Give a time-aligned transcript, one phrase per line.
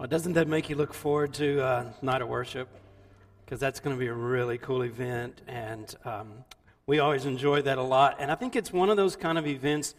[0.00, 2.70] Well, doesn't that make you look forward to uh, Night of Worship?
[3.44, 6.32] Because that's going to be a really cool event, and um,
[6.86, 8.16] we always enjoy that a lot.
[8.18, 9.94] And I think it's one of those kind of events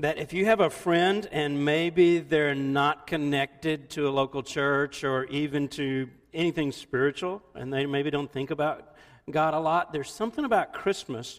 [0.00, 5.04] that if you have a friend and maybe they're not connected to a local church
[5.04, 8.96] or even to anything spiritual, and they maybe don't think about
[9.30, 11.38] God a lot, there's something about Christmas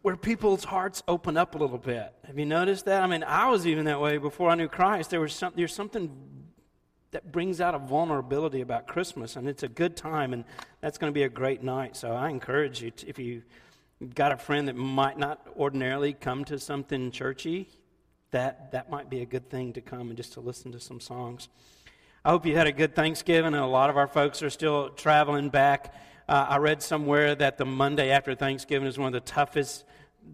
[0.00, 2.14] where people's hearts open up a little bit.
[2.26, 3.02] Have you noticed that?
[3.02, 5.10] I mean, I was even that way before I knew Christ.
[5.10, 6.39] There was some, there's something
[7.12, 10.44] that brings out a vulnerability about Christmas, and it's a good time, and
[10.80, 11.96] that's going to be a great night.
[11.96, 13.42] So I encourage you, to, if you
[14.14, 17.68] got a friend that might not ordinarily come to something churchy,
[18.30, 21.00] that that might be a good thing to come and just to listen to some
[21.00, 21.48] songs.
[22.24, 24.90] I hope you had a good Thanksgiving, and a lot of our folks are still
[24.90, 25.94] traveling back.
[26.28, 29.84] Uh, I read somewhere that the Monday after Thanksgiving is one of the toughest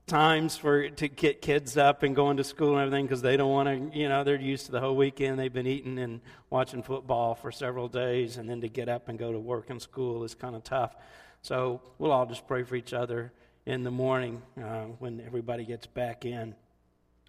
[0.06, 3.50] times for to get kids up and going to school and everything because they don't
[3.50, 6.82] want to you know they're used to the whole weekend they've been eating and watching
[6.82, 10.22] football for several days and then to get up and go to work and school
[10.24, 10.94] is kind of tough.
[11.42, 13.32] So we'll all just pray for each other
[13.66, 16.54] in the morning uh, when everybody gets back in.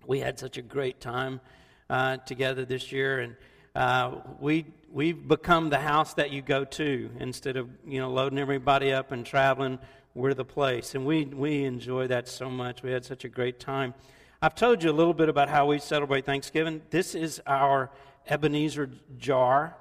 [0.05, 1.41] We had such a great time
[1.89, 3.35] uh, together this year and
[3.75, 8.39] uh, we we've become the house that you go to instead of you know loading
[8.39, 9.77] everybody up and traveling
[10.17, 10.95] we're the place.
[10.95, 12.81] And we, we enjoy that so much.
[12.81, 13.93] We had such a great time.
[14.41, 16.81] I've told you a little bit about how we celebrate Thanksgiving.
[16.89, 17.91] This is our
[18.27, 19.77] Ebenezer jar.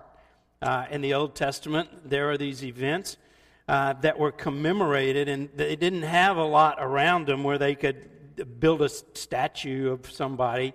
[0.61, 3.17] Uh, in the Old Testament, there are these events
[3.69, 8.61] uh, that were commemorated, and they didn't have a lot around them where they could
[8.61, 10.75] build a statue of somebody.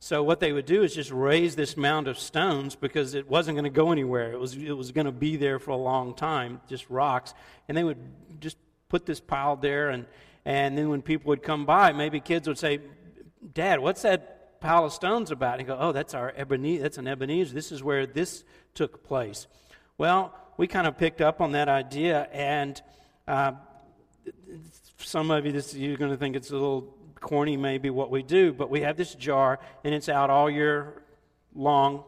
[0.00, 3.56] So what they would do is just raise this mound of stones because it wasn't
[3.56, 4.32] going to go anywhere.
[4.32, 7.34] It was it was going to be there for a long time, just rocks,
[7.68, 7.98] and they would
[8.40, 8.56] just
[8.92, 10.04] put this pile there, and,
[10.44, 12.78] and then when people would come by, maybe kids would say,
[13.54, 15.58] Dad, what's that pile of stones about?
[15.58, 17.54] And go, Oh, that's our Ebenezer, that's an Ebenezer.
[17.54, 19.46] This is where this took place.
[19.96, 22.82] Well, we kind of picked up on that idea, and
[23.26, 23.52] uh,
[24.98, 28.22] some of you, this, you're going to think it's a little corny, maybe what we
[28.22, 31.02] do, but we have this jar, and it's out all year
[31.54, 32.04] long.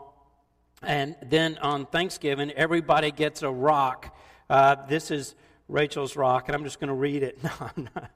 [0.83, 4.15] And then on Thanksgiving, everybody gets a rock.
[4.51, 5.35] Uh, this is
[5.69, 7.39] Rachel's rock, and I'm just going to read it.
[7.45, 8.11] No, I'm not.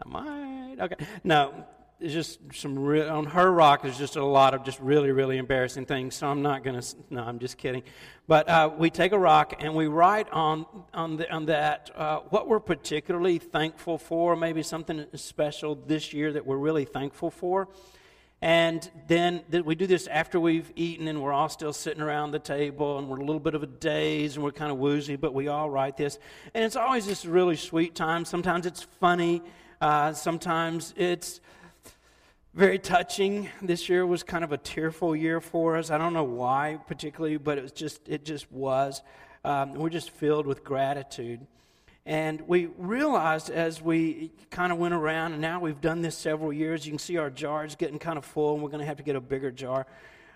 [0.00, 0.76] I might.
[0.80, 1.04] Okay.
[1.24, 1.66] No,
[2.00, 5.36] it's just some real, on her rock there's just a lot of just really really
[5.36, 7.82] embarrassing things so i'm not going to no i'm just kidding
[8.28, 10.64] but uh, we take a rock and we write on
[10.94, 16.32] on, the, on that uh, what we're particularly thankful for maybe something special this year
[16.32, 17.68] that we're really thankful for
[18.40, 22.38] and then we do this after we've eaten and we're all still sitting around the
[22.38, 25.34] table and we're a little bit of a daze and we're kind of woozy, but
[25.34, 26.20] we all write this.
[26.54, 28.24] And it's always a really sweet time.
[28.24, 29.42] Sometimes it's funny,
[29.80, 31.40] uh, sometimes it's
[32.54, 33.48] very touching.
[33.60, 35.90] This year was kind of a tearful year for us.
[35.90, 39.02] I don't know why particularly, but it was just it just was.
[39.44, 41.46] Um, we're just filled with gratitude.
[42.08, 46.54] And we realized as we kind of went around, and now we've done this several
[46.54, 48.96] years, you can see our jars getting kind of full, and we're going to have
[48.96, 49.86] to get a bigger jar.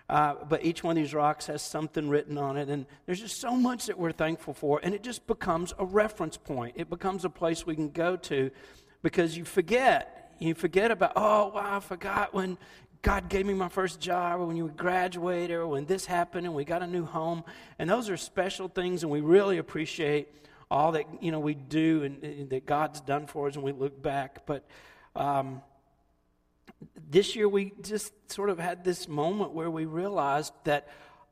[0.07, 3.41] Uh, but each one of these rocks has something written on it, and there's just
[3.41, 6.75] so much that we're thankful for, and it just becomes a reference point.
[6.77, 8.51] It becomes a place we can go to
[9.01, 10.35] because you forget.
[10.37, 12.59] You forget about, oh, wow, I forgot when
[13.01, 16.53] God gave me my first job, or when you graduated, or when this happened, and
[16.53, 17.43] we got a new home.
[17.79, 20.27] And those are special things, and we really appreciate
[20.73, 23.71] all that you know we do and, and that God's done for us, and we
[23.71, 24.47] look back.
[24.47, 24.65] But
[25.15, 25.61] um,
[27.11, 30.87] this year we just sort of had this moment where we realized that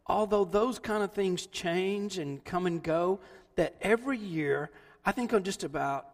[0.06, 3.20] although those kind of things change and come and go,
[3.56, 4.70] that every year
[5.04, 6.08] I think on just about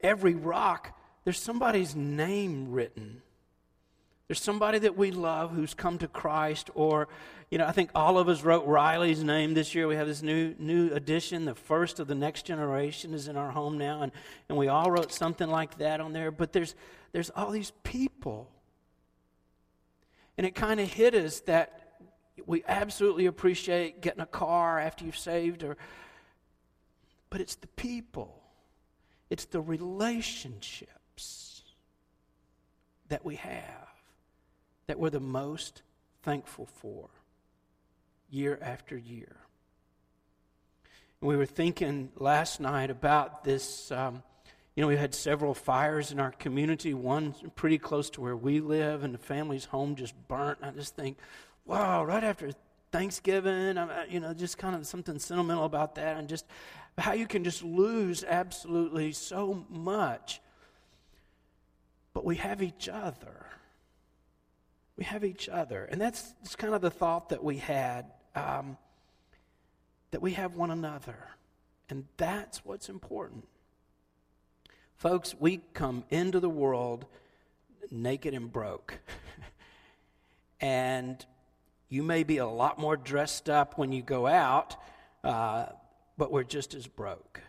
[0.00, 3.20] every rock there's somebody's name written.
[4.28, 7.08] There's somebody that we love who's come to Christ, or,
[7.50, 9.86] you know, I think all of us wrote Riley's name this year.
[9.86, 11.44] We have this new new edition.
[11.44, 14.10] The first of the next generation is in our home now, and,
[14.48, 16.32] and we all wrote something like that on there.
[16.32, 16.74] But there's
[17.12, 18.50] there's all these people.
[20.36, 21.98] And it kind of hit us that
[22.44, 25.76] we absolutely appreciate getting a car after you've saved, or
[27.30, 28.42] but it's the people,
[29.30, 31.62] it's the relationships
[33.08, 33.88] that we have
[34.88, 35.82] that we're the most
[36.22, 37.08] thankful for
[38.36, 39.36] year after year.
[41.20, 43.90] And we were thinking last night about this.
[43.90, 44.22] Um,
[44.74, 48.60] you know, we had several fires in our community, one pretty close to where we
[48.60, 50.58] live, and the family's home just burnt.
[50.62, 51.16] I just think,
[51.64, 52.50] wow, right after
[52.92, 53.78] Thanksgiving,
[54.10, 56.44] you know, just kind of something sentimental about that, and just
[56.98, 60.42] how you can just lose absolutely so much.
[62.12, 63.46] But we have each other.
[64.98, 65.84] We have each other.
[65.84, 68.76] And that's, that's kind of the thought that we had um,
[70.12, 71.16] that we have one another.
[71.88, 73.48] And that's what's important.
[74.96, 77.06] Folks, we come into the world
[77.90, 78.98] naked and broke.
[80.60, 81.24] and
[81.88, 84.76] you may be a lot more dressed up when you go out,
[85.22, 85.66] uh,
[86.18, 87.40] but we're just as broke.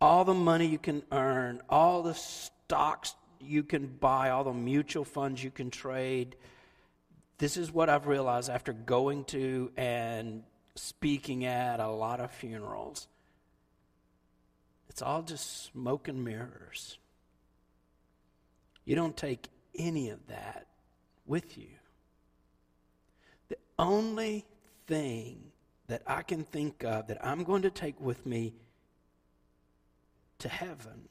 [0.00, 5.04] All the money you can earn, all the stocks you can buy, all the mutual
[5.04, 6.36] funds you can trade.
[7.38, 10.44] This is what I've realized after going to and
[10.76, 13.08] speaking at a lot of funerals.
[14.88, 16.98] It's all just smoke and mirrors.
[18.84, 20.66] You don't take any of that
[21.26, 21.68] with you.
[23.48, 24.44] The only
[24.86, 25.50] thing
[25.88, 28.54] that I can think of that I'm going to take with me
[30.38, 31.08] to heaven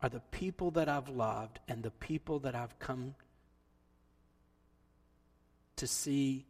[0.00, 3.14] are the people that I've loved and the people that I've come
[5.78, 6.44] to see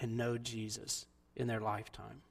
[0.00, 1.06] and know Jesus
[1.36, 2.22] in their lifetime.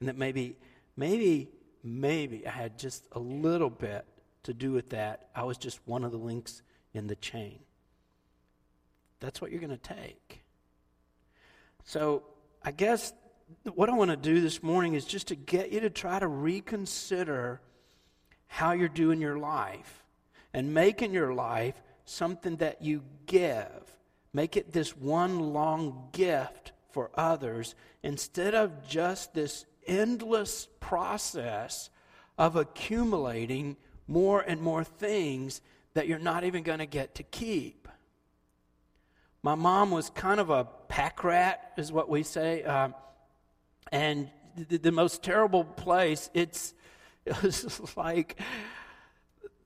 [0.00, 0.56] And that maybe,
[0.96, 1.48] maybe,
[1.82, 4.04] maybe I had just a little bit
[4.44, 5.28] to do with that.
[5.34, 6.62] I was just one of the links
[6.92, 7.60] in the chain.
[9.20, 10.42] That's what you're going to take.
[11.84, 12.24] So
[12.62, 13.12] I guess
[13.74, 16.26] what I want to do this morning is just to get you to try to
[16.26, 17.60] reconsider
[18.46, 20.04] how you're doing your life
[20.52, 21.74] and making your life
[22.04, 23.93] something that you give.
[24.34, 31.88] Make it this one long gift for others instead of just this endless process
[32.36, 33.76] of accumulating
[34.08, 35.60] more and more things
[35.94, 37.86] that you're not even going to get to keep.
[39.44, 42.64] My mom was kind of a pack rat, is what we say.
[42.64, 42.88] Uh,
[43.92, 46.74] and the, the, most terrible place, it's,
[47.24, 48.40] it was like,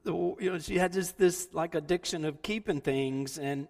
[0.05, 3.39] you know, she had just this like addiction of keeping things.
[3.39, 3.67] And,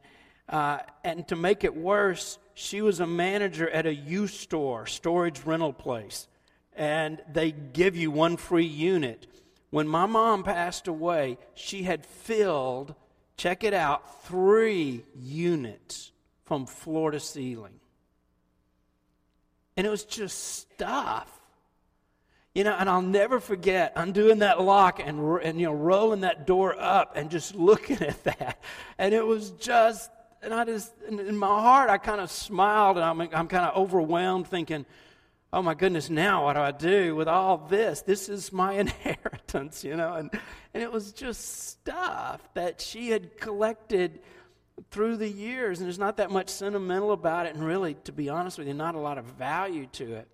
[0.49, 5.41] uh, and to make it worse, she was a manager at a used store, storage
[5.45, 6.27] rental place.
[6.75, 9.27] And they give you one free unit.
[9.71, 12.95] When my mom passed away, she had filled,
[13.37, 16.13] check it out, three units
[16.45, 17.81] from floor to ceiling.
[19.77, 21.31] And it was just stuff.
[22.55, 26.47] You know, and I'll never forget undoing that lock and, and, you know, rolling that
[26.47, 28.61] door up and just looking at that.
[28.97, 30.11] And it was just,
[30.43, 33.77] and I just, in my heart, I kind of smiled and I'm, I'm kind of
[33.77, 34.87] overwhelmed thinking,
[35.53, 38.03] oh my goodness, now what do I do with all this?
[38.03, 40.15] This is my inheritance, you know?
[40.15, 40.31] And,
[40.75, 44.21] and it was just stuff that she had collected
[44.91, 48.29] through the years, and there's not that much sentimental about it, and really, to be
[48.29, 50.29] honest with you, not a lot of value to it.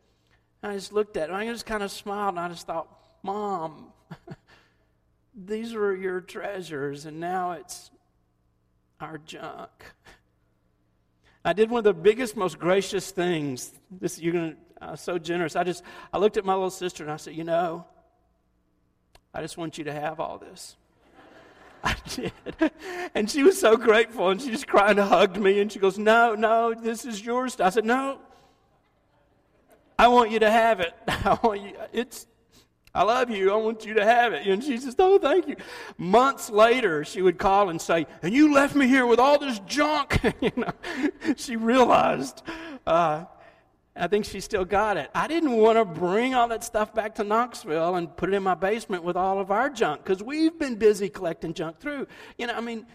[0.63, 2.67] And I just looked at it, and I just kind of smiled, and I just
[2.67, 2.89] thought,
[3.23, 3.87] Mom,
[5.35, 7.91] these were your treasures, and now it's
[9.05, 9.71] our junk.
[11.45, 13.73] I did one of the biggest, most gracious things.
[13.91, 15.57] This you're gonna uh, so generous.
[15.57, 17.87] I just I looked at my little sister and I said, you know,
[19.33, 20.77] I just want you to have all this.
[21.85, 22.33] I did.
[23.15, 25.99] And she was so grateful and she just cried and hugged me and she goes,
[25.99, 27.61] No, no, this is yours.
[27.61, 28.21] I said, No.
[29.99, 30.95] I want you to have it.
[31.09, 32.27] I want you it's
[32.95, 33.53] I love you.
[33.53, 34.47] I want you to have it.
[34.47, 35.57] And she says, Oh, thank you.
[35.99, 39.59] Months later, she would call and say, And you left me here with all this
[39.67, 40.21] junk.
[40.41, 40.71] you know,
[41.37, 42.43] she realized
[42.87, 43.25] uh,
[43.97, 45.09] I think she still got it.
[45.15, 48.43] I didn't want to bring all that stuff back to Knoxville and put it in
[48.43, 52.09] my basement with all of our junk because we've been busy collecting junk through.
[52.37, 52.87] You know, I mean,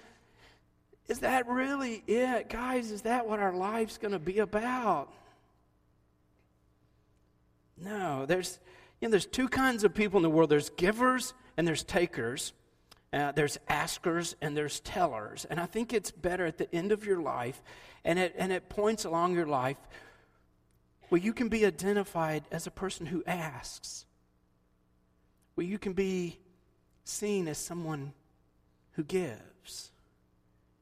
[1.07, 2.49] is that really it?
[2.49, 5.13] Guys, is that what our life's going to be about?
[7.81, 8.59] No, there's,
[8.99, 12.53] you know, there's two kinds of people in the world there's givers and there's takers.
[13.11, 15.45] Uh, there's askers and there's tellers.
[15.49, 17.61] And I think it's better at the end of your life
[18.05, 19.77] and at, and at points along your life
[21.09, 24.05] where you can be identified as a person who asks,
[25.55, 26.37] where you can be
[27.03, 28.13] seen as someone
[28.91, 29.91] who gives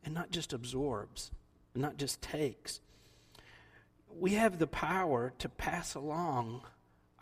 [0.04, 1.32] and not just absorbs,
[1.74, 2.80] and not just takes.
[4.20, 6.62] We have the power to pass along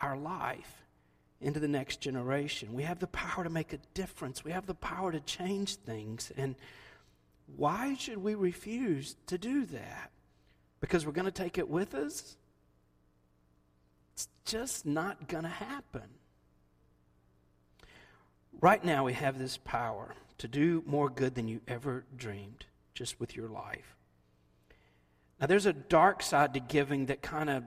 [0.00, 0.85] our life
[1.40, 2.72] into the next generation.
[2.72, 4.44] We have the power to make a difference.
[4.44, 6.32] We have the power to change things.
[6.36, 6.54] And
[7.56, 10.10] why should we refuse to do that?
[10.80, 12.36] Because we're going to take it with us?
[14.14, 16.02] It's just not going to happen.
[18.60, 22.64] Right now, we have this power to do more good than you ever dreamed
[22.94, 23.94] just with your life.
[25.38, 27.64] Now, there's a dark side to giving that kind of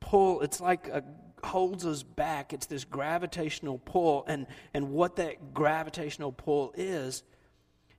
[0.00, 1.02] pull, it's like a,
[1.44, 2.52] holds us back.
[2.52, 4.24] It's this gravitational pull.
[4.26, 7.22] And, and what that gravitational pull is,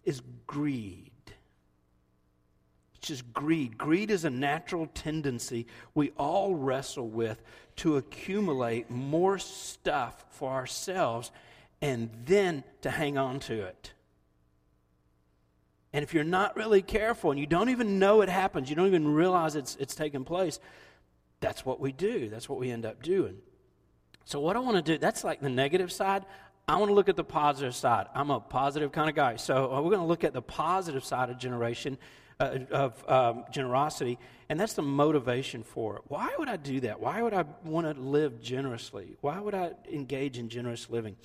[0.03, 1.11] is greed.
[2.95, 3.77] It's just greed.
[3.77, 7.41] Greed is a natural tendency we all wrestle with
[7.77, 11.31] to accumulate more stuff for ourselves
[11.81, 13.93] and then to hang on to it.
[15.93, 18.87] And if you're not really careful and you don't even know it happens, you don't
[18.87, 20.59] even realize it's, it's taking place,
[21.41, 22.29] that's what we do.
[22.29, 23.37] That's what we end up doing.
[24.25, 26.25] So, what I want to do, that's like the negative side.
[26.67, 28.07] I want to look at the positive side.
[28.15, 29.35] I'm a positive kind of guy.
[29.35, 31.97] So, uh, we're going to look at the positive side of generation,
[32.39, 34.17] uh, of um, generosity,
[34.47, 36.03] and that's the motivation for it.
[36.07, 37.01] Why would I do that?
[37.01, 39.17] Why would I want to live generously?
[39.21, 41.17] Why would I engage in generous living?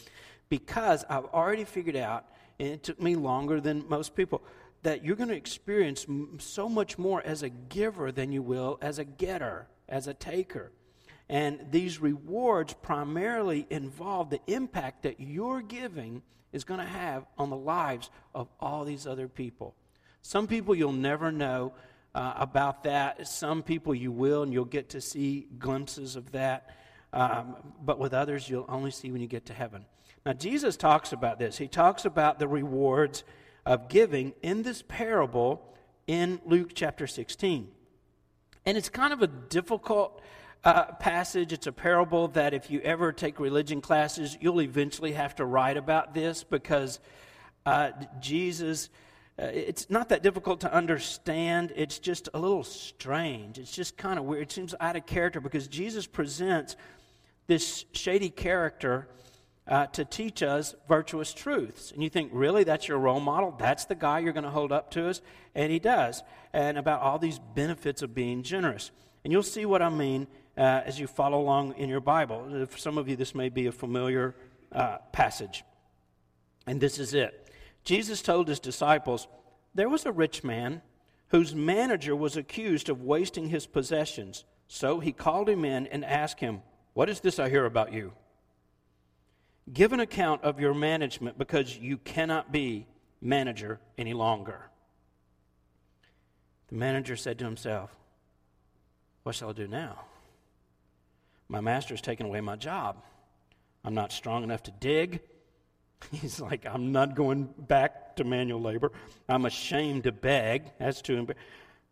[0.49, 2.25] Because I've already figured out
[2.59, 4.43] and it took me longer than most people,
[4.83, 6.07] that you're going to experience
[6.39, 10.73] so much more as a giver than you will as a getter, as a taker.
[11.29, 17.51] And these rewards primarily involve the impact that your giving is going to have on
[17.51, 19.75] the lives of all these other people.
[20.23, 21.73] Some people you'll never know
[22.15, 23.27] uh, about that.
[23.29, 26.75] Some people you will, and you'll get to see glimpses of that.
[27.13, 29.85] Um, but with others, you'll only see when you get to heaven.
[30.25, 31.59] Now, Jesus talks about this.
[31.59, 33.23] He talks about the rewards
[33.65, 35.75] of giving in this parable
[36.07, 37.69] in Luke chapter 16.
[38.67, 40.21] And it's kind of a difficult
[40.65, 41.53] uh, passage.
[41.53, 45.77] It's a parable that if you ever take religion classes, you'll eventually have to write
[45.77, 46.99] about this because
[47.65, 48.91] uh, Jesus.
[49.39, 51.71] Uh, it's not that difficult to understand.
[51.77, 53.59] It's just a little strange.
[53.59, 54.45] It's just kind of weird.
[54.45, 56.75] It seems out of character because Jesus presents
[57.47, 59.09] this shady character
[59.69, 61.91] uh, to teach us virtuous truths.
[61.91, 63.55] And you think, really, that's your role model?
[63.59, 65.21] That's the guy you're going to hold up to us?
[65.55, 66.23] And he does.
[66.53, 68.91] And about all these benefits of being generous.
[69.25, 72.67] And you'll see what I mean uh, as you follow along in your Bible.
[72.67, 74.37] For some of you, this may be a familiar
[74.73, 75.65] uh, passage.
[76.67, 77.51] And this is it
[77.85, 79.27] Jesus told his disciples,
[79.75, 80.83] There was a rich man
[81.29, 84.45] whose manager was accused of wasting his possessions.
[84.69, 86.63] So he called him in and asked him,
[86.95, 88.13] What is this I hear about you?
[89.73, 92.87] Give an account of your management because you cannot be
[93.21, 94.71] manager any longer.
[96.69, 97.95] The manager said to himself,
[99.23, 100.01] What shall I do now?
[101.49, 102.97] My master has taken away my job.
[103.85, 105.21] I'm not strong enough to dig.
[106.13, 108.91] He's like, I'm not going back to manual labor.
[109.29, 110.65] I'm ashamed to beg.
[110.79, 111.45] That's too embarrassing.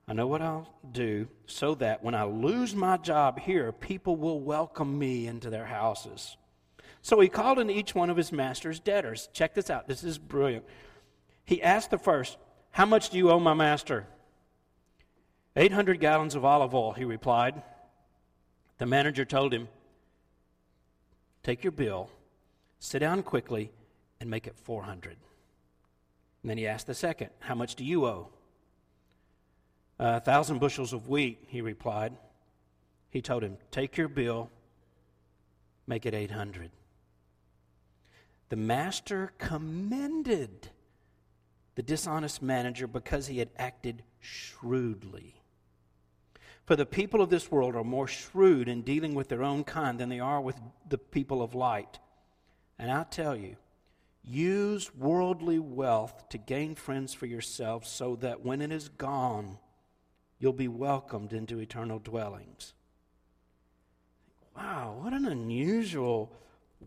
[0.07, 4.39] I know what I'll do so that when I lose my job here, people will
[4.39, 6.37] welcome me into their houses.
[7.05, 9.29] So he called in each one of his master's debtors.
[9.35, 9.87] Check this out.
[9.87, 10.65] This is brilliant.
[11.45, 12.39] He asked the first,
[12.71, 14.07] How much do you owe my master?
[15.55, 17.63] 800 gallons of olive oil, he replied.
[18.79, 19.69] The manager told him,
[21.43, 22.09] Take your bill,
[22.79, 23.71] sit down quickly,
[24.19, 25.19] and make it 400.
[26.43, 28.31] And then he asked the second, How much do you owe?
[29.99, 32.15] A thousand bushels of wheat, he replied.
[33.11, 34.49] He told him, Take your bill,
[35.87, 36.71] make it 800
[38.55, 40.69] the master commended
[41.75, 45.43] the dishonest manager because he had acted shrewdly.
[46.65, 49.99] For the people of this world are more shrewd in dealing with their own kind
[49.99, 50.55] than they are with
[50.89, 51.99] the people of light.
[52.79, 53.57] And I tell you,
[54.23, 59.59] use worldly wealth to gain friends for yourself so that when it is gone,
[60.39, 62.73] you'll be welcomed into eternal dwellings.
[64.57, 66.33] Wow, what an unusual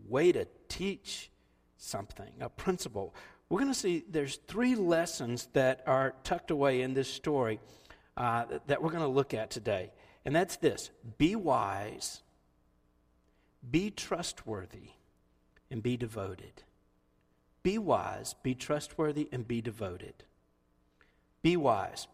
[0.07, 1.29] way to teach
[1.77, 3.13] something, a principle.
[3.49, 7.59] We're going to see there's three lessons that are tucked away in this story
[8.17, 9.91] uh, that we're going to look at today.
[10.25, 12.23] And that's this be wise,
[13.69, 14.89] be trustworthy,
[15.71, 16.63] and be devoted.
[17.63, 20.23] Be wise, be trustworthy, and be devoted.
[21.41, 22.07] Be wise.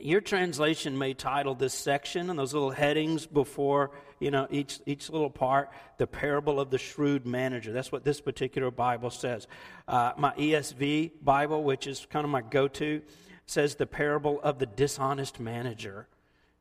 [0.00, 5.10] Your translation may title this section and those little headings before you know each each
[5.10, 7.72] little part the parable of the shrewd manager.
[7.72, 9.46] That's what this particular Bible says.
[9.86, 13.02] Uh, my ESV Bible, which is kind of my go-to,
[13.46, 16.06] says the parable of the dishonest manager.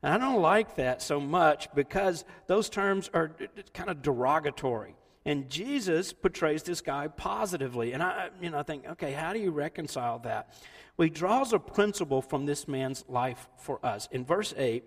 [0.01, 3.31] And I don't like that so much because those terms are
[3.74, 4.96] kind of derogatory.
[5.26, 7.92] And Jesus portrays this guy positively.
[7.92, 10.54] And I, you know, I think, okay, how do you reconcile that?
[10.98, 14.08] Well, he draws a principle from this man's life for us.
[14.12, 14.84] In verse 8,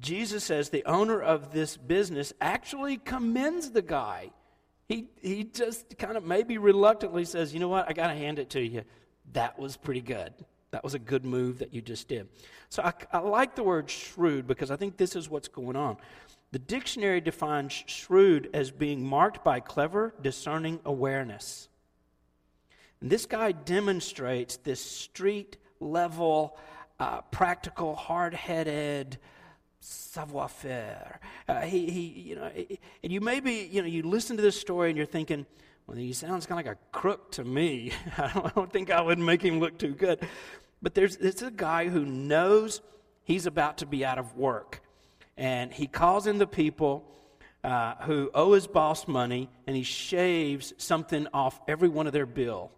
[0.00, 4.30] Jesus says the owner of this business actually commends the guy.
[4.88, 8.38] He, he just kind of maybe reluctantly says, you know what, I got to hand
[8.38, 8.82] it to you.
[9.32, 10.32] That was pretty good.
[10.70, 12.28] That was a good move that you just did.
[12.68, 15.98] So I, I like the word shrewd because I think this is what's going on.
[16.54, 21.68] The dictionary defines shrewd as being marked by clever, discerning awareness.
[23.00, 26.56] And this guy demonstrates this street level
[27.00, 29.18] uh, practical, hard headed,
[29.80, 31.18] savoir faire.
[31.48, 32.48] Uh, he, he, you know,
[33.02, 35.46] and you maybe, you know, you listen to this story and you're thinking,
[35.88, 37.90] well, he sounds kind of like a crook to me.
[38.16, 40.24] I don't, I don't think I would make him look too good.
[40.80, 42.80] But there's, it's a guy who knows
[43.24, 44.83] he's about to be out of work.
[45.36, 47.04] And he calls in the people
[47.62, 52.26] uh, who owe his boss money and he shaves something off every one of their
[52.26, 52.70] bill.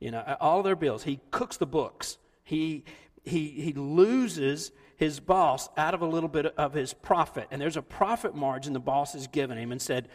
[0.00, 1.04] You know, all their bills.
[1.04, 2.18] He cooks the books.
[2.42, 2.84] He,
[3.22, 7.48] he, he loses his boss out of a little bit of his profit.
[7.50, 10.08] And there's a profit margin the boss has given him and said,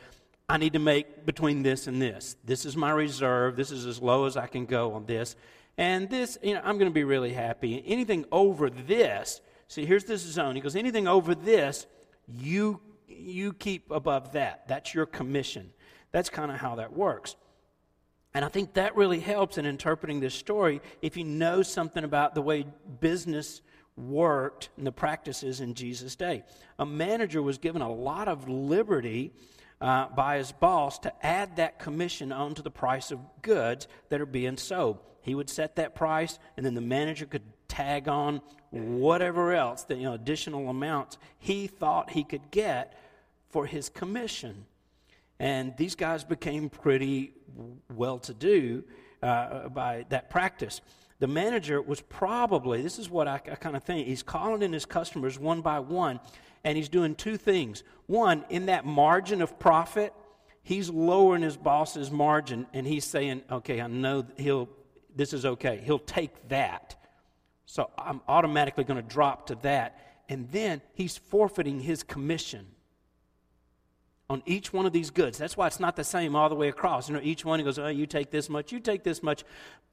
[0.47, 2.35] I need to make between this and this.
[2.43, 3.55] This is my reserve.
[3.55, 5.35] This is as low as I can go on this.
[5.77, 7.83] And this, you know, I'm going to be really happy.
[7.85, 10.55] Anything over this, see, here's this zone.
[10.55, 11.87] He goes, anything over this,
[12.27, 14.67] you you keep above that.
[14.67, 15.71] That's your commission.
[16.11, 17.35] That's kind of how that works.
[18.33, 22.35] And I think that really helps in interpreting this story if you know something about
[22.35, 22.65] the way
[22.99, 23.61] business
[23.97, 26.43] worked and the practices in Jesus' day.
[26.77, 29.33] A manager was given a lot of liberty
[29.81, 34.25] uh, by his boss to add that commission onto the price of goods that are
[34.25, 34.99] being sold.
[35.21, 39.95] He would set that price, and then the manager could tag on whatever else, the
[39.95, 42.97] you know, additional amounts he thought he could get
[43.49, 44.65] for his commission.
[45.39, 47.33] And these guys became pretty
[47.93, 48.83] well to do
[49.23, 50.81] uh, by that practice.
[51.19, 54.71] The manager was probably, this is what I, I kind of think, he's calling in
[54.71, 56.19] his customers one by one,
[56.63, 57.83] and he's doing two things.
[58.05, 60.13] One, in that margin of profit,
[60.61, 64.69] he's lowering his boss's margin, and he's saying, okay, I know he'll,
[65.15, 65.81] this is okay.
[65.83, 66.95] He'll take that.
[67.71, 70.23] So I'm automatically going to drop to that.
[70.27, 72.65] And then he's forfeiting his commission
[74.27, 75.37] on each one of these goods.
[75.37, 77.07] That's why it's not the same all the way across.
[77.07, 79.43] You know, each one he goes, oh, you take this much, you take this much.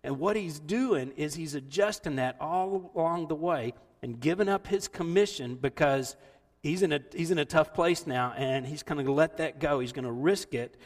[0.03, 4.67] And what he's doing is he's adjusting that all along the way and giving up
[4.67, 6.17] his commission because
[6.63, 9.61] he's in a, he's in a tough place now and he's going to let that
[9.61, 9.81] go.
[9.81, 10.79] He's going to risk it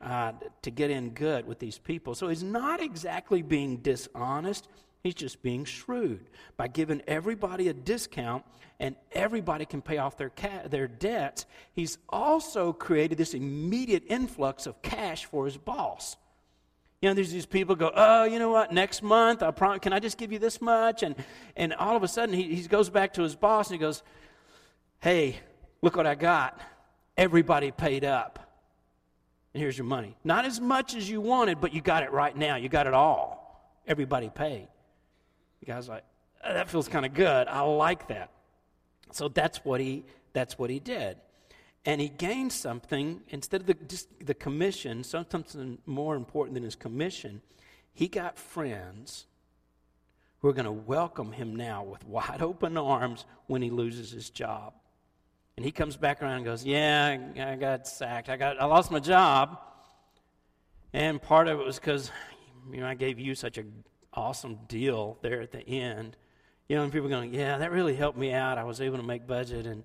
[0.00, 2.16] uh, to get in good with these people.
[2.16, 4.66] So he's not exactly being dishonest.
[5.02, 8.44] He's just being shrewd by giving everybody a discount
[8.78, 11.46] and everybody can pay off their, ca- their debts.
[11.74, 16.16] He's also created this immediate influx of cash for his boss.
[17.00, 19.92] You know, there's these people go, oh, you know what, next month, I prom- can
[19.92, 21.02] I just give you this much?
[21.02, 21.16] And,
[21.56, 24.04] and all of a sudden, he, he goes back to his boss and he goes,
[25.00, 25.40] hey,
[25.80, 26.60] look what I got.
[27.16, 28.38] Everybody paid up.
[29.52, 30.16] And here's your money.
[30.22, 32.54] Not as much as you wanted, but you got it right now.
[32.54, 33.82] You got it all.
[33.86, 34.68] Everybody paid.
[35.62, 36.02] The guy's like,
[36.42, 37.46] uh, that feels kind of good.
[37.46, 38.30] I like that.
[39.12, 41.18] So that's what he that's what he did.
[41.84, 46.74] And he gained something instead of the, just the commission, something more important than his
[46.76, 47.42] commission.
[47.92, 49.26] He got friends
[50.40, 54.30] who are going to welcome him now with wide open arms when he loses his
[54.30, 54.74] job.
[55.56, 58.28] And he comes back around and goes, "Yeah, I got sacked.
[58.28, 59.60] I got I lost my job."
[60.92, 62.10] And part of it was because
[62.72, 63.64] you know I gave you such a
[64.14, 66.16] awesome deal there at the end.
[66.68, 68.58] You know, and people going, yeah, that really helped me out.
[68.58, 69.84] I was able to make budget and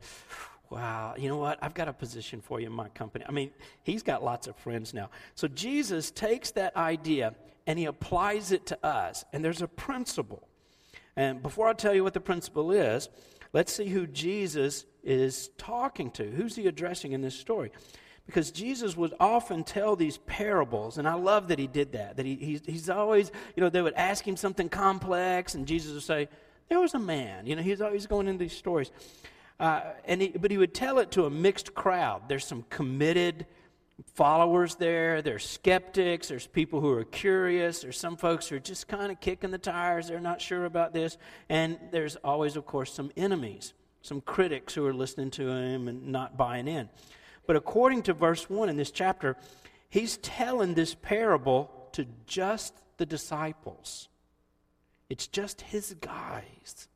[0.69, 1.57] wow, you know what?
[1.61, 3.25] I've got a position for you in my company.
[3.27, 3.51] I mean,
[3.83, 5.09] he's got lots of friends now.
[5.35, 7.35] So Jesus takes that idea
[7.65, 9.25] and he applies it to us.
[9.33, 10.47] And there's a principle.
[11.15, 13.09] And before I tell you what the principle is,
[13.53, 16.29] let's see who Jesus is talking to.
[16.29, 17.71] Who's he addressing in this story?
[18.27, 22.17] Because Jesus would often tell these parables, and I love that he did that.
[22.17, 25.93] That he, he's, he's always, you know, they would ask him something complex, and Jesus
[25.93, 26.27] would say,
[26.69, 27.47] There was a man.
[27.47, 28.91] You know, he's always going into these stories.
[29.59, 32.27] Uh, and he, but he would tell it to a mixed crowd.
[32.27, 33.47] There's some committed
[34.13, 38.87] followers there, there's skeptics, there's people who are curious, there's some folks who are just
[38.87, 41.17] kind of kicking the tires, they're not sure about this,
[41.49, 46.09] and there's always, of course, some enemies, some critics who are listening to him and
[46.09, 46.89] not buying in.
[47.47, 49.35] But according to verse 1 in this chapter,
[49.89, 54.09] he's telling this parable to just the disciples.
[55.09, 56.87] It's just his guys.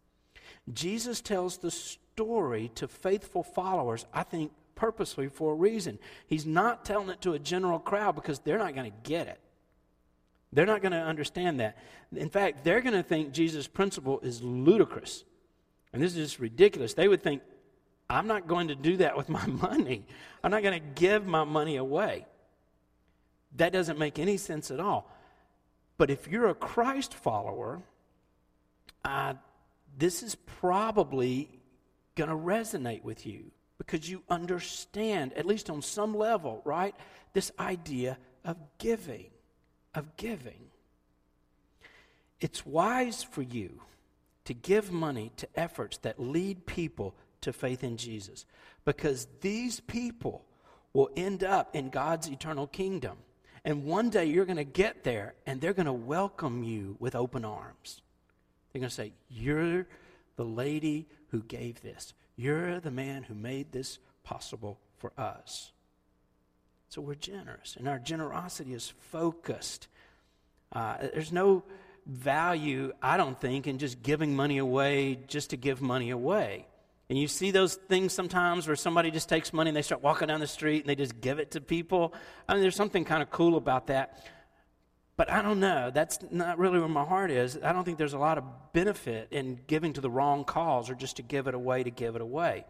[0.71, 5.97] Jesus tells the story to faithful followers, I think purposely for a reason.
[6.27, 9.39] He's not telling it to a general crowd because they're not going to get it.
[10.53, 11.77] They're not going to understand that.
[12.13, 15.23] In fact, they're going to think Jesus' principle is ludicrous.
[15.93, 16.93] And this is just ridiculous.
[16.93, 17.41] They would think,
[18.11, 20.05] I'm not going to do that with my money.
[20.43, 22.25] I'm not going to give my money away.
[23.55, 25.09] That doesn't make any sense at all.
[25.97, 27.81] But if you're a Christ follower,
[29.05, 29.35] uh,
[29.97, 31.49] this is probably
[32.15, 36.95] going to resonate with you because you understand, at least on some level, right?
[37.33, 39.27] This idea of giving,
[39.95, 40.69] of giving.
[42.39, 43.81] It's wise for you
[44.45, 48.45] to give money to efforts that lead people to faith in Jesus
[48.85, 50.45] because these people
[50.93, 53.17] will end up in God's eternal kingdom.
[53.63, 57.15] And one day you're going to get there and they're going to welcome you with
[57.15, 58.01] open arms.
[58.71, 59.87] They're going to say, You're
[60.35, 62.13] the lady who gave this.
[62.35, 65.71] You're the man who made this possible for us.
[66.89, 69.87] So we're generous, and our generosity is focused.
[70.73, 71.63] Uh, there's no
[72.05, 76.65] value, I don't think, in just giving money away just to give money away.
[77.11, 80.29] And you see those things sometimes where somebody just takes money and they start walking
[80.29, 82.13] down the street and they just give it to people.
[82.47, 84.25] I mean, there's something kind of cool about that.
[85.17, 85.91] But I don't know.
[85.93, 87.59] That's not really where my heart is.
[87.61, 90.95] I don't think there's a lot of benefit in giving to the wrong cause or
[90.95, 92.63] just to give it away to give it away.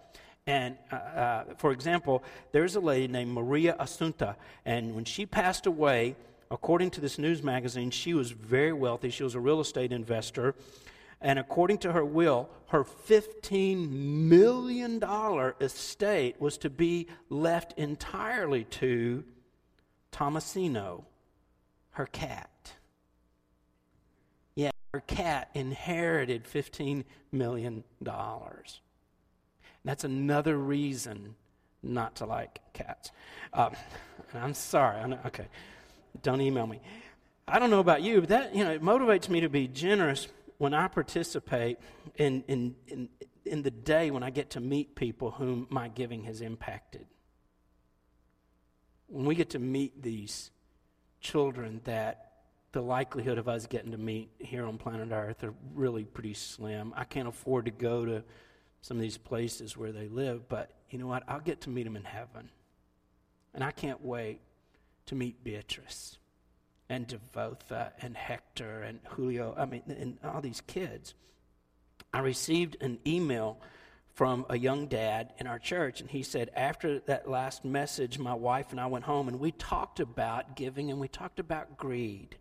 [0.47, 5.67] And uh, uh, for example, there's a lady named Maria Assunta, and when she passed
[5.67, 6.15] away,
[6.49, 9.11] according to this news magazine, she was very wealthy.
[9.11, 10.55] She was a real estate investor.
[11.21, 15.03] And according to her will, her $15 million
[15.59, 19.23] estate was to be left entirely to
[20.11, 21.03] Thomasino,
[21.91, 22.73] her cat.
[24.55, 27.83] Yeah, her cat inherited $15 million.
[29.83, 31.35] That's another reason
[31.83, 33.11] not to like cats.
[33.53, 33.75] Um,
[34.33, 34.99] I'm sorry.
[34.99, 35.47] I'm not, okay,
[36.23, 36.79] don't email me.
[37.47, 40.27] I don't know about you, but that you know it motivates me to be generous
[40.61, 41.79] when I participate
[42.17, 43.09] in, in, in,
[43.45, 47.07] in the day when I get to meet people whom my giving has impacted.
[49.07, 50.51] When we get to meet these
[51.19, 52.33] children that
[52.73, 56.93] the likelihood of us getting to meet here on planet Earth are really pretty slim.
[56.95, 58.23] I can't afford to go to
[58.81, 61.23] some of these places where they live, but you know what?
[61.27, 62.51] I'll get to meet them in heaven.
[63.55, 64.41] And I can't wait
[65.07, 66.19] to meet Beatrice
[66.91, 71.13] and Devotha and Hector and Julio, I mean, and all these kids.
[72.13, 73.61] I received an email
[74.13, 78.33] from a young dad in our church, and he said, After that last message, my
[78.33, 82.35] wife and I went home and we talked about giving and we talked about greed.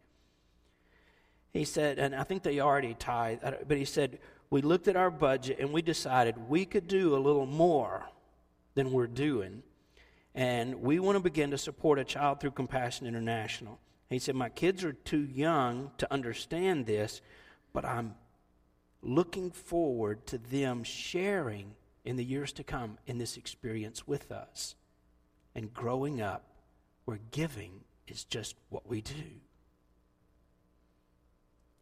[1.52, 4.18] He said, and I think they already tithe, uh, but he said,
[4.50, 8.08] We looked at our budget and we decided we could do a little more
[8.74, 9.62] than we're doing.
[10.34, 13.78] And we want to begin to support a Child Through Compassion International.
[14.10, 17.22] He said, My kids are too young to understand this,
[17.72, 18.16] but I'm
[19.02, 24.74] looking forward to them sharing in the years to come in this experience with us
[25.54, 26.44] and growing up
[27.04, 29.38] where giving is just what we do.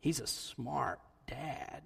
[0.00, 1.82] He's a smart dad.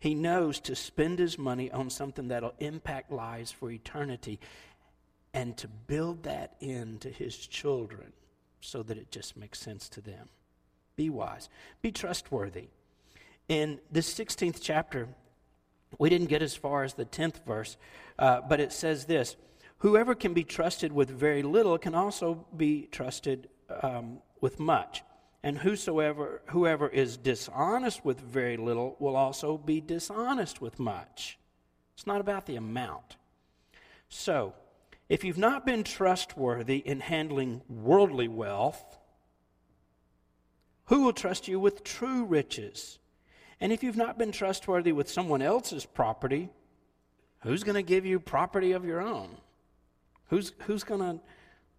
[0.00, 4.40] He knows to spend his money on something that'll impact lives for eternity
[5.34, 8.12] and to build that into his children
[8.60, 10.28] so that it just makes sense to them.
[10.96, 11.48] Be wise,
[11.80, 12.68] be trustworthy.
[13.48, 15.08] In this 16th chapter,
[15.98, 17.76] we didn't get as far as the 10th verse,
[18.18, 19.36] uh, but it says this
[19.78, 23.48] Whoever can be trusted with very little can also be trusted
[23.82, 25.02] um, with much.
[25.42, 31.38] And whosoever whoever is dishonest with very little will also be dishonest with much.
[31.94, 33.16] It's not about the amount.
[34.08, 34.54] So,
[35.08, 38.98] if you've not been trustworthy in handling worldly wealth,
[40.86, 42.98] who will trust you with true riches?
[43.60, 46.50] And if you've not been trustworthy with someone else's property,
[47.40, 49.36] who's going to give you property of your own?
[50.28, 51.20] Who's, who's going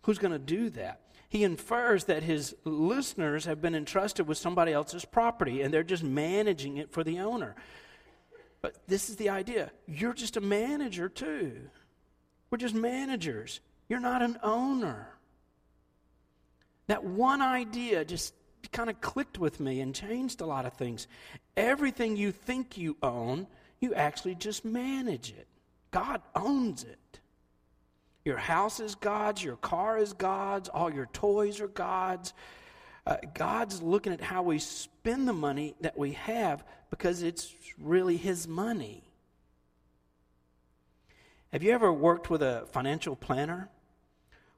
[0.04, 1.02] who's going to do that?
[1.28, 6.04] He infers that his listeners have been entrusted with somebody else's property and they're just
[6.04, 7.56] managing it for the owner.
[8.62, 11.70] But this is the idea you're just a manager too.
[12.50, 13.60] We're just managers.
[13.88, 15.08] You're not an owner.
[16.88, 18.34] That one idea just
[18.72, 21.08] kind of clicked with me and changed a lot of things.
[21.56, 23.48] Everything you think you own,
[23.80, 25.48] you actually just manage it.
[25.92, 27.20] God owns it.
[28.26, 32.34] Your house is God's, your car is God's, all your toys are God's.
[33.08, 38.18] Uh, God's looking at how we spend the money that we have because it's really
[38.18, 39.04] His money.
[41.52, 43.70] Have you ever worked with a financial planner?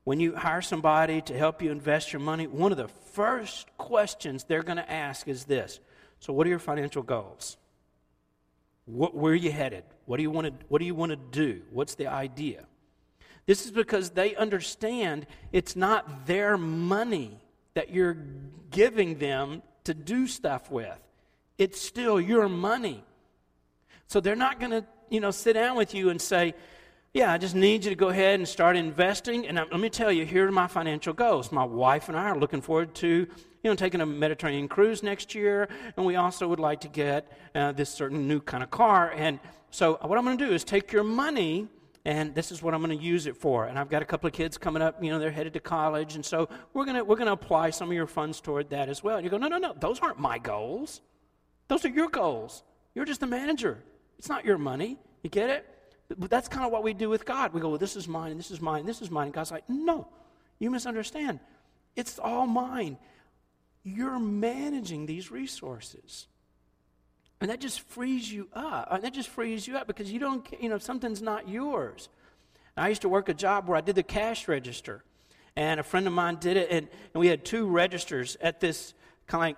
[0.03, 4.43] When you hire somebody to help you invest your money, one of the first questions
[4.43, 5.79] they're going to ask is this
[6.19, 7.57] So, what are your financial goals?
[8.85, 9.83] What, where are you headed?
[10.05, 11.61] What do you want to, what do you want to do?
[11.71, 12.65] What's the idea?
[13.45, 17.39] This is because they understand it's not their money
[17.73, 18.17] that you're
[18.69, 20.97] giving them to do stuff with.
[21.57, 23.03] It's still your money.
[24.07, 26.53] So they're not going to, you know, sit down with you and say,
[27.13, 29.45] yeah, I just need you to go ahead and start investing.
[29.47, 31.51] And let me tell you, here are my financial goals.
[31.51, 33.27] My wife and I are looking forward to
[33.63, 37.31] you know, taking a Mediterranean cruise next year, and we also would like to get
[37.53, 39.13] uh, this certain new kind of car.
[39.15, 41.67] And so, what I'm going to do is take your money,
[42.05, 43.65] and this is what I'm going to use it for.
[43.65, 46.15] And I've got a couple of kids coming up, you know, they're headed to college,
[46.15, 48.89] and so we're going to we're going to apply some of your funds toward that
[48.89, 49.17] as well.
[49.17, 51.01] And you go, no, no, no, those aren't my goals.
[51.67, 52.63] Those are your goals.
[52.95, 53.83] You're just the manager.
[54.17, 54.97] It's not your money.
[55.23, 55.67] You get it?
[56.17, 57.53] But that's kind of what we do with God.
[57.53, 59.25] We go, well, this is mine, and this is mine, and this is mine.
[59.25, 60.07] And God's like, no,
[60.59, 61.39] you misunderstand.
[61.95, 62.97] It's all mine.
[63.83, 66.27] You're managing these resources.
[67.39, 68.87] And that just frees you up.
[68.91, 72.09] And that just frees you up because you don't, you know, something's not yours.
[72.77, 75.03] I used to work a job where I did the cash register.
[75.55, 78.93] And a friend of mine did it, and, and we had two registers at this
[79.27, 79.57] kind of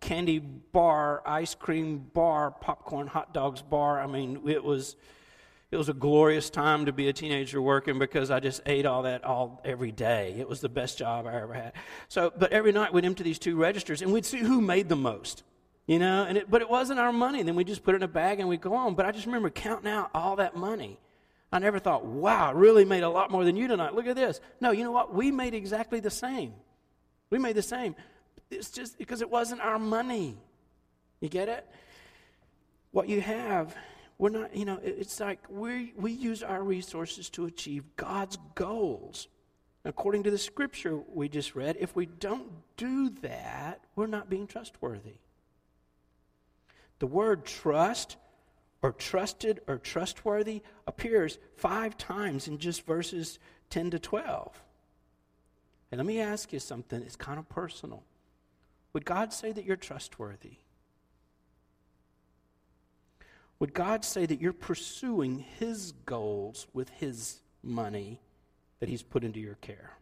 [0.00, 4.00] candy bar, ice cream bar, popcorn, hot dogs bar.
[4.00, 4.96] I mean, it was
[5.74, 9.02] it was a glorious time to be a teenager working because I just ate all
[9.02, 10.36] that all every day.
[10.38, 11.72] It was the best job I ever had.
[12.08, 14.94] So, but every night we'd empty these two registers and we'd see who made the
[14.94, 15.42] most,
[15.88, 16.24] you know.
[16.28, 17.42] And it, but it wasn't our money.
[17.42, 18.94] Then we just put it in a bag and we'd go on.
[18.94, 21.00] But I just remember counting out all that money.
[21.50, 23.94] I never thought, wow, I really made a lot more than you tonight.
[23.94, 24.40] Look at this.
[24.60, 25.12] No, you know what?
[25.12, 26.54] We made exactly the same.
[27.30, 27.96] We made the same.
[28.48, 30.36] It's just because it wasn't our money.
[31.20, 31.68] You get it?
[32.92, 33.74] What you have
[34.24, 39.28] we're not, you know, it's like we, we use our resources to achieve God's goals.
[39.84, 44.46] According to the scripture we just read, if we don't do that, we're not being
[44.46, 45.16] trustworthy.
[47.00, 48.16] The word trust
[48.80, 54.58] or trusted or trustworthy appears five times in just verses 10 to 12.
[55.90, 58.02] And let me ask you something, it's kind of personal.
[58.94, 60.63] Would God say that you're trustworthy?
[63.64, 68.20] Would God say that you're pursuing His goals with His money
[68.78, 69.92] that He's put into your care?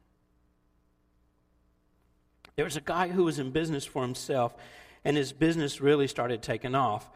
[2.57, 4.57] There was a guy who was in business for himself,
[5.05, 7.09] and his business really started taking off,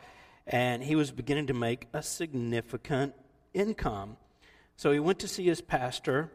[0.47, 3.15] and he was beginning to make a significant
[3.53, 4.17] income.
[4.77, 6.31] So he went to see his pastor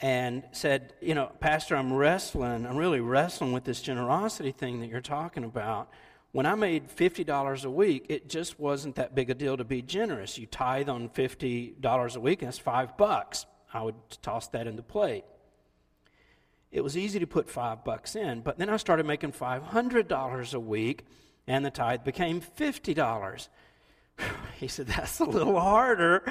[0.00, 2.66] and said, You know, Pastor, I'm wrestling.
[2.66, 5.90] I'm really wrestling with this generosity thing that you're talking about.
[6.36, 9.80] When I made $50 a week, it just wasn't that big a deal to be
[9.80, 10.36] generous.
[10.36, 13.46] You tithe on $50 a week, and that's five bucks.
[13.72, 15.24] I would toss that in the plate.
[16.70, 20.60] It was easy to put five bucks in, but then I started making $500 a
[20.60, 21.06] week,
[21.46, 23.48] and the tithe became $50.
[24.60, 26.22] He said, That's a little harder,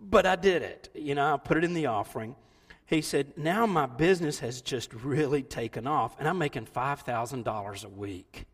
[0.00, 0.90] but I did it.
[0.94, 2.36] You know, I put it in the offering.
[2.84, 7.88] He said, Now my business has just really taken off, and I'm making $5,000 a
[7.88, 8.46] week.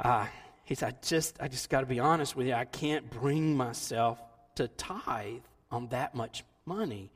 [0.00, 0.26] Uh,
[0.64, 2.54] he said, I just, I just got to be honest with you.
[2.54, 4.18] I can't bring myself
[4.54, 7.10] to tithe on that much money.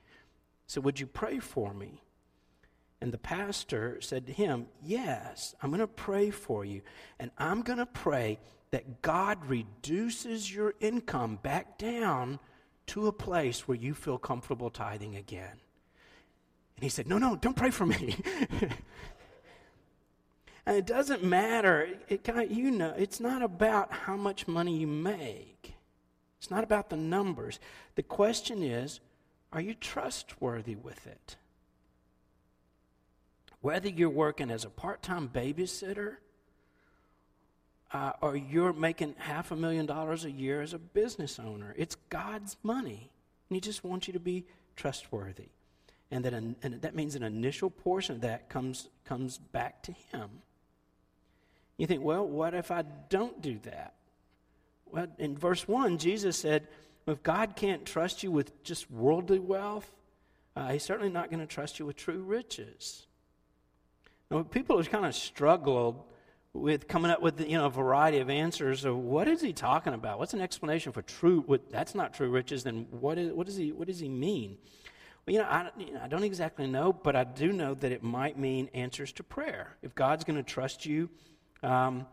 [0.66, 2.02] So would you pray for me?
[3.00, 6.82] And the pastor said to him, Yes, I'm going to pray for you.
[7.18, 8.38] And I'm going to pray
[8.70, 12.38] that God reduces your income back down
[12.86, 15.60] to a place where you feel comfortable tithing again.
[16.76, 18.16] And he said, No, no, don't pray for me.
[20.66, 21.88] And it doesn't matter.
[22.08, 25.74] It, it, you know, it's not about how much money you make.
[26.38, 27.60] It's not about the numbers.
[27.96, 29.00] The question is,
[29.52, 31.36] are you trustworthy with it?
[33.60, 36.16] Whether you're working as a part-time babysitter
[37.92, 41.96] uh, or you're making half a million dollars a year as a business owner, it's
[42.10, 43.10] God's money.
[43.48, 44.44] And He just wants you to be
[44.76, 45.48] trustworthy.
[46.10, 50.28] And that, and that means an initial portion of that comes, comes back to Him.
[51.76, 53.94] You think, well, what if I don't do that?
[54.86, 56.68] Well, in verse 1, Jesus said,
[57.06, 59.90] if God can't trust you with just worldly wealth,
[60.56, 63.06] uh, He's certainly not going to trust you with true riches.
[64.30, 66.02] Now, people have kind of struggled
[66.54, 69.92] with coming up with you know a variety of answers of what is he talking
[69.92, 70.18] about?
[70.20, 71.42] What's an explanation for true?
[71.46, 72.62] What, that's not true riches.
[72.62, 74.56] Then what is what does he what does he mean?
[75.26, 77.90] Well, you know, I, you know, I don't exactly know, but I do know that
[77.90, 79.76] it might mean answers to prayer.
[79.82, 81.10] If God's going to trust you
[81.64, 82.06] um,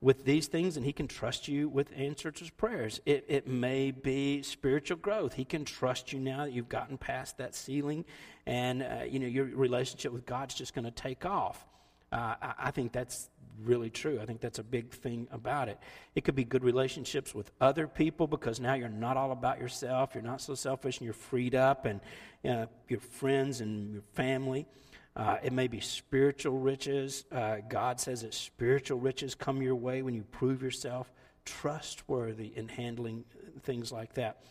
[0.00, 3.00] with these things, and He can trust you with answers to prayers.
[3.06, 5.34] It, it may be spiritual growth.
[5.34, 8.04] He can trust you now that you've gotten past that ceiling,
[8.46, 11.66] and uh, you know your relationship with God's just going to take off.
[12.12, 13.28] Uh, I, I think that's
[13.62, 14.18] really true.
[14.20, 15.78] I think that's a big thing about it.
[16.14, 20.10] It could be good relationships with other people because now you're not all about yourself.
[20.14, 22.00] You're not so selfish, and you're freed up, and
[22.42, 24.66] you know, your friends and your family.
[25.16, 27.24] Uh, it may be spiritual riches.
[27.30, 31.12] Uh, God says that spiritual riches come your way when you prove yourself
[31.44, 33.24] trustworthy in handling
[33.62, 34.42] things like that.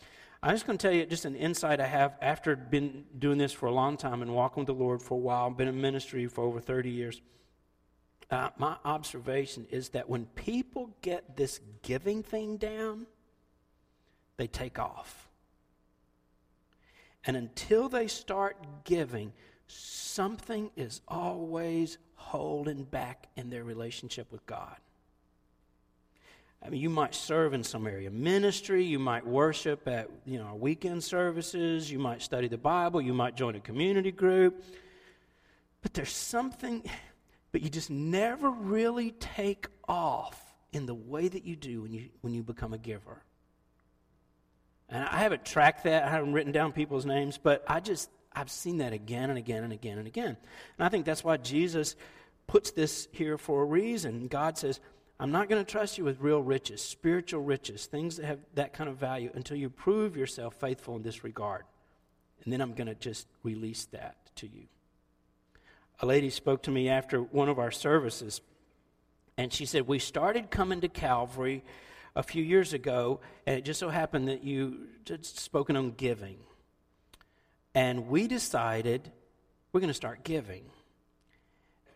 [0.42, 3.54] I'm just going to tell you just an insight I have after been doing this
[3.54, 6.28] for a long time and walking with the Lord for a while, been in ministry
[6.28, 7.22] for over 30 years.
[8.30, 13.06] Uh, my observation is that when people get this giving thing down,
[14.38, 15.30] they take off.
[17.26, 19.32] And until they start giving,
[19.68, 24.76] something is always holding back in their relationship with God.
[26.66, 28.84] I mean, you might serve in some area, ministry.
[28.86, 31.92] You might worship at you know weekend services.
[31.92, 33.02] You might study the Bible.
[33.02, 34.64] You might join a community group.
[35.82, 36.84] But there's something,
[37.52, 42.10] but you just never really take off in the way that you do when you
[42.22, 43.22] when you become a giver.
[44.88, 46.04] And I haven't tracked that.
[46.04, 49.64] I haven't written down people's names, but I just I've seen that again and again
[49.64, 50.38] and again and again.
[50.78, 51.96] And I think that's why Jesus
[52.48, 54.28] puts this here for a reason.
[54.28, 54.80] God says,
[55.20, 58.74] I'm not going to trust you with real riches, spiritual riches, things that have that
[58.74, 61.64] kind of value until you prove yourself faithful in this regard.
[62.44, 64.64] And then I'm going to just release that to you.
[66.02, 68.42] A lady spoke to me after one of our services,
[69.38, 71.64] and she said, We started coming to Calvary
[72.16, 76.38] a few years ago, and it just so happened that you had spoken on giving.
[77.76, 79.12] And we decided
[79.72, 80.66] we're going to start giving.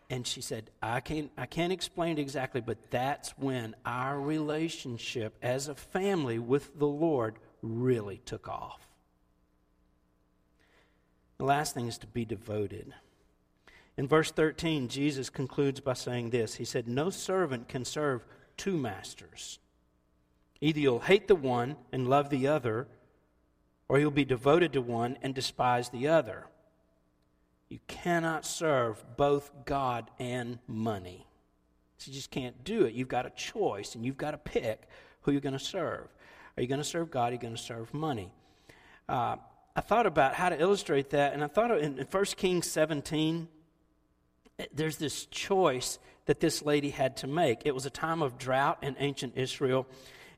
[0.09, 5.35] And she said, I can't, I can't explain it exactly, but that's when our relationship
[5.41, 8.87] as a family with the Lord really took off.
[11.37, 12.93] The last thing is to be devoted.
[13.97, 18.77] In verse 13, Jesus concludes by saying this He said, No servant can serve two
[18.77, 19.59] masters.
[20.61, 22.87] Either you'll hate the one and love the other,
[23.89, 26.45] or you'll be devoted to one and despise the other.
[27.69, 31.27] You cannot serve both God and money.
[31.97, 32.93] So you just can't do it.
[32.93, 34.87] You've got a choice, and you've got to pick
[35.21, 36.07] who you're going to serve.
[36.55, 37.29] Are you going to serve God?
[37.29, 38.31] Are you going to serve money?
[39.09, 39.37] Uh,
[39.75, 43.47] I thought about how to illustrate that, and I thought in 1 Kings 17,
[44.73, 47.61] there's this choice that this lady had to make.
[47.65, 49.87] It was a time of drought in ancient Israel,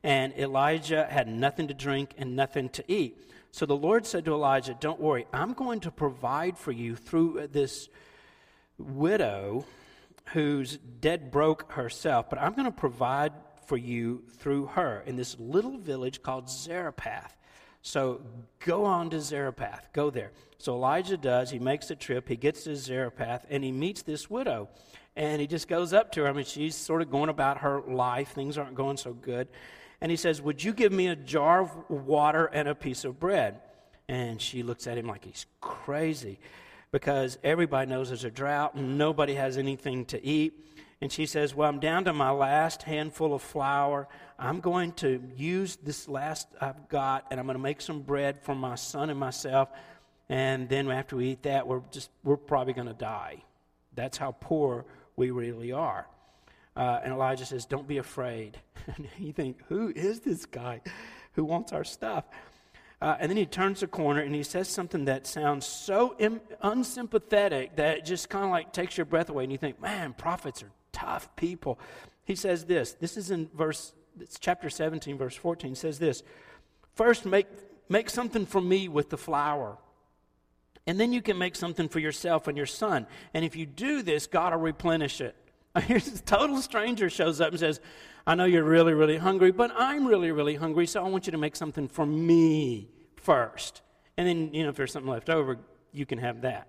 [0.02, 3.18] and Elijah had nothing to drink and nothing to eat.
[3.52, 7.48] So the Lord said to Elijah, Don't worry, I'm going to provide for you through
[7.52, 7.88] this
[8.78, 9.64] widow
[10.32, 13.32] who's dead broke herself, but I'm going to provide
[13.66, 17.36] for you through her in this little village called Zarephath.
[17.82, 18.20] So
[18.64, 19.88] go on to Zarephath.
[19.92, 20.32] Go there.
[20.58, 21.50] So Elijah does.
[21.50, 22.28] He makes the trip.
[22.28, 24.68] He gets to Zarephath and he meets this widow.
[25.16, 26.28] And he just goes up to her.
[26.28, 28.28] I mean, she's sort of going about her life.
[28.28, 29.48] Things aren't going so good
[30.00, 33.20] and he says, Would you give me a jar of water and a piece of
[33.20, 33.60] bread?
[34.08, 36.38] And she looks at him like he's crazy
[36.90, 40.66] because everybody knows there's a drought and nobody has anything to eat.
[41.00, 44.08] And she says, Well, I'm down to my last handful of flour.
[44.38, 48.42] I'm going to use this last I've got and I'm going to make some bread
[48.42, 49.68] for my son and myself.
[50.28, 53.42] And then after we eat that, we're just we're probably going to die.
[53.94, 54.84] That's how poor
[55.16, 56.06] we really are.
[56.80, 58.58] Uh, and Elijah says, Don't be afraid.
[58.96, 60.80] And you think, Who is this guy
[61.34, 62.24] who wants our stuff?
[63.02, 66.40] Uh, and then he turns the corner and he says something that sounds so Im-
[66.62, 69.44] unsympathetic that it just kind of like takes your breath away.
[69.44, 71.78] And you think, Man, prophets are tough people.
[72.24, 72.94] He says this.
[72.94, 75.74] This is in verse, it's chapter 17, verse 14.
[75.74, 76.22] says this
[76.94, 77.46] First, make,
[77.90, 79.76] make something for me with the flour.
[80.86, 83.06] And then you can make something for yourself and your son.
[83.34, 85.36] And if you do this, God will replenish it.
[85.78, 87.80] Here's a total stranger shows up and says,
[88.26, 91.32] I know you're really, really hungry, but I'm really, really hungry, so I want you
[91.32, 93.82] to make something for me first.
[94.16, 95.58] And then, you know, if there's something left over,
[95.92, 96.68] you can have that.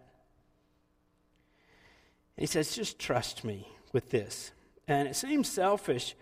[2.38, 4.52] And he says, just trust me with this.
[4.88, 6.16] And it seems selfish,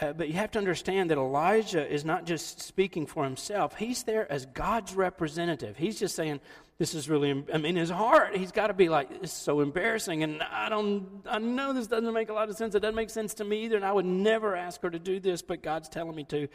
[0.00, 4.02] uh, but you have to understand that Elijah is not just speaking for himself, he's
[4.02, 5.76] there as God's representative.
[5.76, 6.40] He's just saying,
[6.82, 10.24] this is really, I mean, his heart, he's got to be like, it's so embarrassing.
[10.24, 12.74] And I don't, I know this doesn't make a lot of sense.
[12.74, 13.76] It doesn't make sense to me either.
[13.76, 16.38] And I would never ask her to do this, but God's telling me to.
[16.38, 16.48] And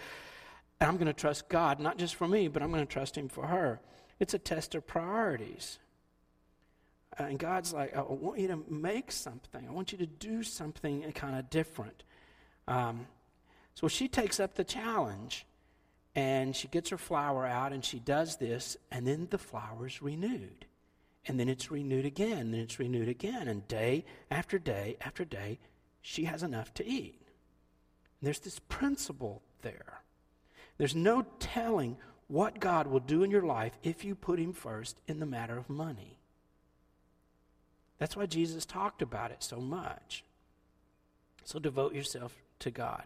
[0.82, 3.30] I'm going to trust God, not just for me, but I'm going to trust him
[3.30, 3.80] for her.
[4.20, 5.80] It's a test of priorities.
[7.18, 9.66] And God's like, I want you to make something.
[9.66, 12.04] I want you to do something kind of different.
[12.68, 13.08] Um,
[13.76, 15.46] so she takes up the challenge
[16.18, 20.02] and she gets her flour out and she does this, and then the flour is
[20.02, 20.66] renewed.
[21.28, 23.48] And then it's renewed again, and then it's renewed again.
[23.48, 25.60] And day after day after day,
[26.02, 27.22] she has enough to eat.
[28.20, 30.02] And there's this principle there.
[30.80, 31.98] There's no telling
[32.28, 35.56] what God will do in your life if you put Him first in the matter
[35.56, 36.18] of money.
[38.00, 40.24] That's why Jesus talked about it so much.
[41.44, 43.04] So devote yourself to God.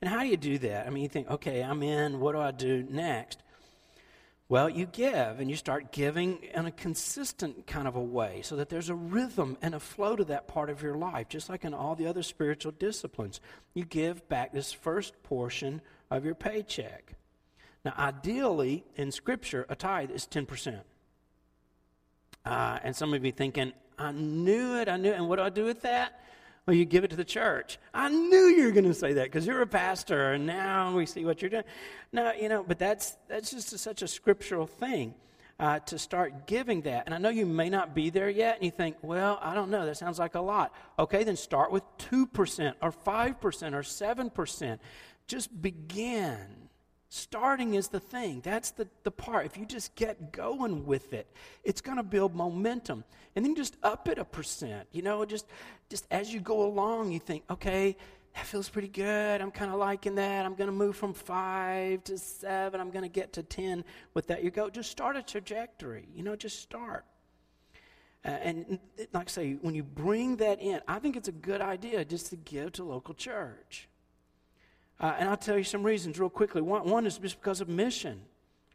[0.00, 0.86] And how do you do that?
[0.86, 3.42] I mean, you think, okay, I'm in, what do I do next?
[4.48, 8.56] Well, you give and you start giving in a consistent kind of a way so
[8.56, 11.64] that there's a rhythm and a flow to that part of your life, just like
[11.64, 13.40] in all the other spiritual disciplines.
[13.72, 15.80] You give back this first portion
[16.10, 17.14] of your paycheck.
[17.84, 20.80] Now, ideally, in Scripture, a tithe is 10%.
[22.44, 25.16] Uh, and some of you thinking, I knew it, I knew it.
[25.16, 26.20] And what do I do with that?
[26.66, 27.78] Well, you give it to the church.
[27.92, 31.04] I knew you were going to say that because you're a pastor, and now we
[31.04, 31.64] see what you're doing.
[32.10, 35.14] No, you know, but that's that's just a, such a scriptural thing
[35.60, 37.02] uh, to start giving that.
[37.04, 39.70] And I know you may not be there yet, and you think, well, I don't
[39.70, 40.74] know, that sounds like a lot.
[40.98, 44.80] Okay, then start with two percent, or five percent, or seven percent.
[45.26, 46.63] Just begin
[47.16, 48.40] Starting is the thing.
[48.40, 49.46] That's the, the part.
[49.46, 51.28] If you just get going with it,
[51.62, 53.04] it's going to build momentum.
[53.36, 54.88] And then just up it a percent.
[54.90, 55.46] You know, just
[55.88, 57.96] just as you go along, you think, okay,
[58.34, 59.40] that feels pretty good.
[59.40, 60.44] I'm kind of liking that.
[60.44, 62.80] I'm going to move from five to seven.
[62.80, 63.84] I'm going to get to 10
[64.14, 64.42] with that.
[64.42, 66.08] You go, just start a trajectory.
[66.16, 67.04] You know, just start.
[68.24, 68.78] Uh, and
[69.12, 72.30] like I say, when you bring that in, I think it's a good idea just
[72.30, 73.88] to give to local church.
[75.00, 76.62] Uh, and I'll tell you some reasons real quickly.
[76.62, 78.22] One, one is just because of mission.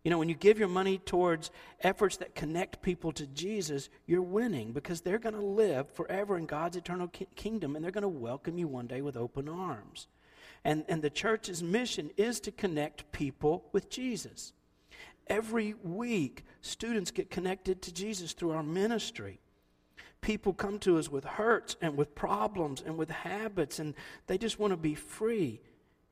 [0.03, 1.51] You know, when you give your money towards
[1.81, 6.45] efforts that connect people to Jesus, you're winning because they're going to live forever in
[6.45, 10.07] God's eternal ki- kingdom and they're going to welcome you one day with open arms.
[10.63, 14.53] And, and the church's mission is to connect people with Jesus.
[15.27, 19.39] Every week, students get connected to Jesus through our ministry.
[20.21, 23.93] People come to us with hurts and with problems and with habits, and
[24.27, 25.61] they just want to be free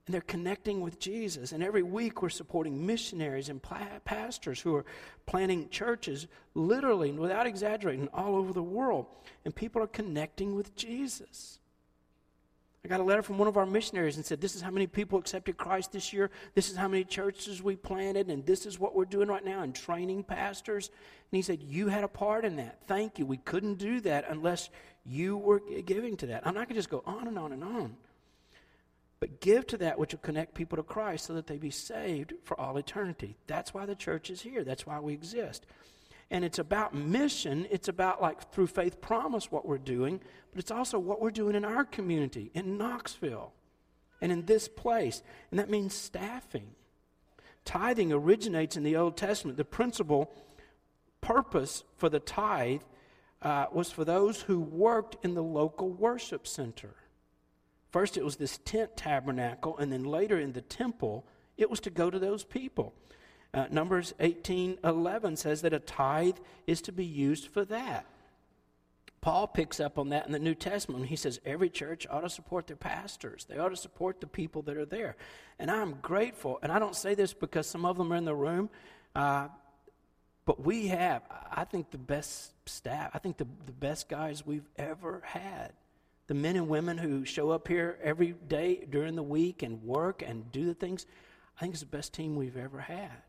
[0.08, 1.52] and they're connecting with Jesus.
[1.52, 3.62] And every week we're supporting missionaries and
[4.06, 4.86] pastors who are
[5.26, 9.06] planting churches, literally, without exaggerating, all over the world.
[9.44, 11.60] And people are connecting with Jesus.
[12.86, 14.88] I got a letter from one of our missionaries and said, This is how many
[14.88, 16.32] people accepted Christ this year.
[16.56, 19.64] This is how many churches we planted, and this is what we're doing right now
[19.64, 20.88] in training pastors.
[20.88, 22.80] And he said, You had a part in that.
[22.88, 23.26] Thank you.
[23.26, 24.70] We couldn't do that unless
[25.06, 26.48] you were giving to that.
[26.48, 27.98] I'm not going to just go on and on and on.
[29.20, 32.34] But give to that which will connect people to Christ so that they be saved
[32.44, 33.36] for all eternity.
[33.48, 34.64] That's why the church is here.
[34.64, 35.66] That's why we exist.
[36.30, 37.68] And it's about mission.
[37.72, 40.20] It's about, like, through faith promise, what we're doing,
[40.52, 43.54] but it's also what we're doing in our community, in Knoxville,
[44.22, 45.24] and in this place.
[45.50, 46.76] And that means staffing.
[47.66, 49.58] Tithing originates in the Old Testament.
[49.58, 50.32] The principal
[51.22, 52.82] purpose for the tithe
[53.42, 56.96] uh, was for those who worked in the local worship center.
[57.98, 61.26] First, it was this tent tabernacle, and then later in the temple,
[61.58, 62.94] it was to go to those people.
[63.56, 66.38] Uh, Numbers 18 11 says that a tithe
[66.68, 68.06] is to be used for that.
[69.20, 71.08] Paul picks up on that in the New Testament.
[71.08, 73.48] He says every church ought to support their pastors.
[73.50, 75.16] They ought to support the people that are there.
[75.58, 76.60] And I'm grateful.
[76.62, 78.70] And I don't say this because some of them are in the room,
[79.16, 79.48] uh,
[80.46, 83.10] but we have, I think, the best staff.
[83.16, 85.74] I think the, the best guys we've ever had
[86.28, 90.22] the men and women who show up here every day during the week and work
[90.22, 91.06] and do the things,
[91.58, 93.24] I think it's the best team we've ever had.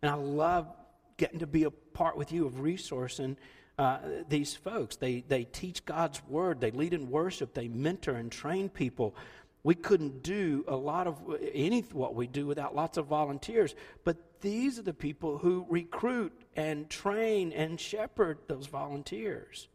[0.00, 0.68] And I love
[1.16, 3.36] getting to be a part with you of resourcing
[3.78, 4.96] uh, these folks.
[4.96, 9.16] They, they teach God's word, they lead in worship, they mentor and train people.
[9.64, 11.18] We couldn't do a lot of
[11.52, 13.74] any what we do without lots of volunteers.
[14.04, 19.68] But these are the people who recruit and train and shepherd those volunteers.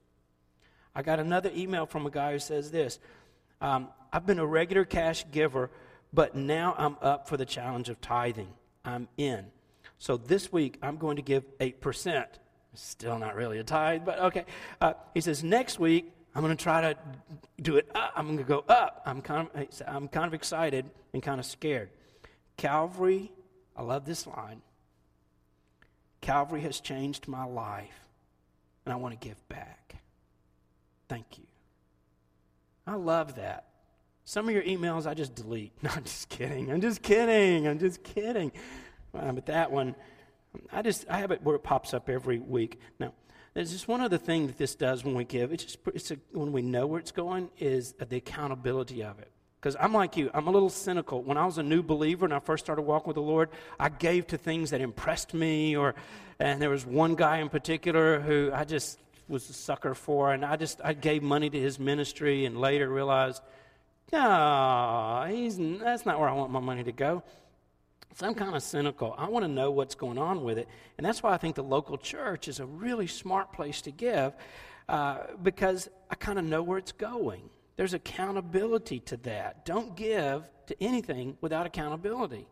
[0.98, 3.00] I got another email from a guy who says this
[3.62, 5.70] um, I've been a regular cash giver,
[6.12, 8.50] but now I'm up for the challenge of tithing.
[8.84, 9.46] I'm in.
[10.00, 12.26] So this week, I'm going to give 8%.
[12.74, 14.46] Still not really a tithe, but okay.
[14.82, 16.98] Uh, he says, next week, I'm going to try to
[17.62, 18.14] do it up.
[18.16, 19.04] I'm going to go up.
[19.06, 21.90] I'm kind, of, I'm kind of excited and kind of scared.
[22.58, 23.32] Calvary,
[23.76, 24.62] I love this line.
[26.22, 28.08] Calvary has changed my life,
[28.86, 29.88] and I want to give back.
[31.10, 31.46] Thank you.
[32.86, 33.66] I love that.
[34.24, 35.72] Some of your emails I just delete.
[35.82, 36.72] No, I'm just kidding.
[36.72, 37.68] I'm just kidding.
[37.68, 38.52] I'm just kidding.
[39.14, 39.96] Uh, but that one,
[40.72, 42.80] I just I have it where it pops up every week.
[43.00, 43.14] Now,
[43.54, 45.52] there's just one other thing that this does when we give.
[45.52, 49.32] It's just it's a, when we know where it's going is the accountability of it.
[49.60, 51.24] Because I'm like you, I'm a little cynical.
[51.24, 53.50] When I was a new believer and I first started walking with the Lord,
[53.80, 55.96] I gave to things that impressed me, or
[56.40, 60.46] and there was one guy in particular who I just was a sucker for, and
[60.46, 63.42] I just I gave money to his ministry, and later realized,
[64.12, 67.24] no, he's that's not where I want my money to go.
[68.16, 69.14] So I'm kind of cynical.
[69.18, 70.68] I want to know what's going on with it,
[70.98, 74.34] and that's why I think the local church is a really smart place to give,
[74.90, 77.50] uh, because I kind of know where it's going.
[77.76, 79.66] There's accountability to that.
[79.66, 82.48] Don't give to anything without accountability.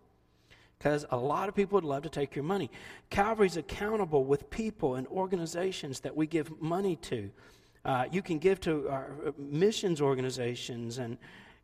[0.78, 2.70] Because a lot of people would love to take your money.
[3.10, 7.32] Calvary's accountable with people and organizations that we give money to.
[7.84, 11.18] Uh, you can give to our uh, missions organizations and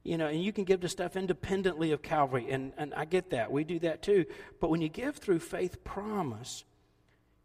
[0.03, 3.29] you know, and you can give to stuff independently of Calvary, and, and I get
[3.29, 3.51] that.
[3.51, 4.25] We do that too.
[4.59, 6.63] But when you give through faith promise,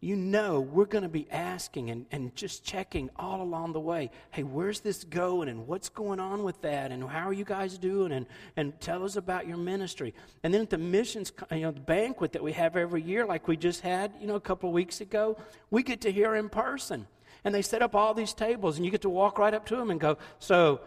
[0.00, 4.10] you know we're going to be asking and, and just checking all along the way
[4.30, 7.78] hey where's this going and what's going on with that and how are you guys
[7.78, 8.26] doing and,
[8.56, 10.14] and tell us about your ministry.
[10.42, 13.48] And then at the missions you know the banquet that we have every year like
[13.48, 15.38] we just had you know a couple of weeks ago
[15.70, 17.06] we get to hear in person.
[17.44, 19.76] And they set up all these tables and you get to walk right up to
[19.76, 20.80] them and go so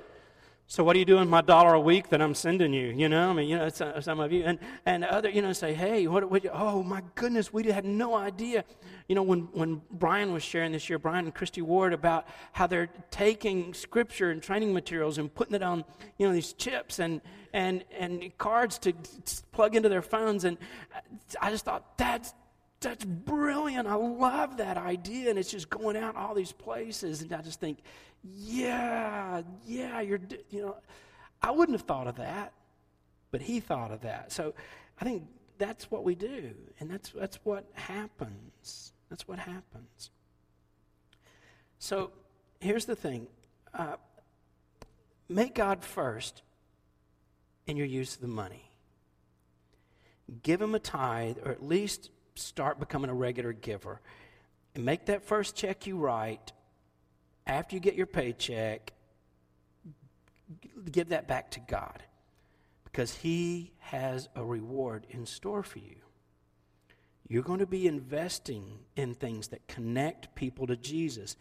[0.72, 2.90] so what are you doing my dollar a week that I'm sending you?
[2.90, 5.74] You know, I mean, you know, some of you and and other, you know, say,
[5.74, 6.30] hey, what?
[6.30, 8.64] what oh my goodness, we had no idea.
[9.08, 12.68] You know, when when Brian was sharing this year, Brian and Christy Ward about how
[12.68, 15.84] they're taking scripture and training materials and putting it on,
[16.20, 18.94] you know, these chips and and and cards to
[19.52, 20.56] plug into their phones, and
[21.42, 22.36] I just thought that's
[22.80, 23.88] that's brilliant.
[23.88, 25.30] I love that idea.
[25.30, 27.22] And it's just going out all these places.
[27.22, 27.80] And I just think,
[28.24, 30.20] yeah, yeah, you're,
[30.50, 30.78] you know,
[31.42, 32.54] I wouldn't have thought of that,
[33.32, 34.32] but he thought of that.
[34.32, 34.54] So
[35.00, 35.24] I think
[35.58, 36.54] that's what we do.
[36.80, 38.94] And that's, that's what happens.
[39.10, 40.12] That's what happens.
[41.80, 42.12] So
[42.60, 43.28] here's the thing
[43.74, 43.96] uh,
[45.28, 46.44] make God first
[47.68, 48.72] in your use of the money.
[50.44, 54.02] Give him a tithe, or at least start becoming a regular giver.
[54.76, 56.52] And make that first check you write
[57.48, 58.94] after you get your paycheck,
[60.92, 62.04] give that back to God
[62.86, 65.96] because He has a reward in store for you.
[67.28, 71.36] You're going to be investing in things that connect people to Jesus.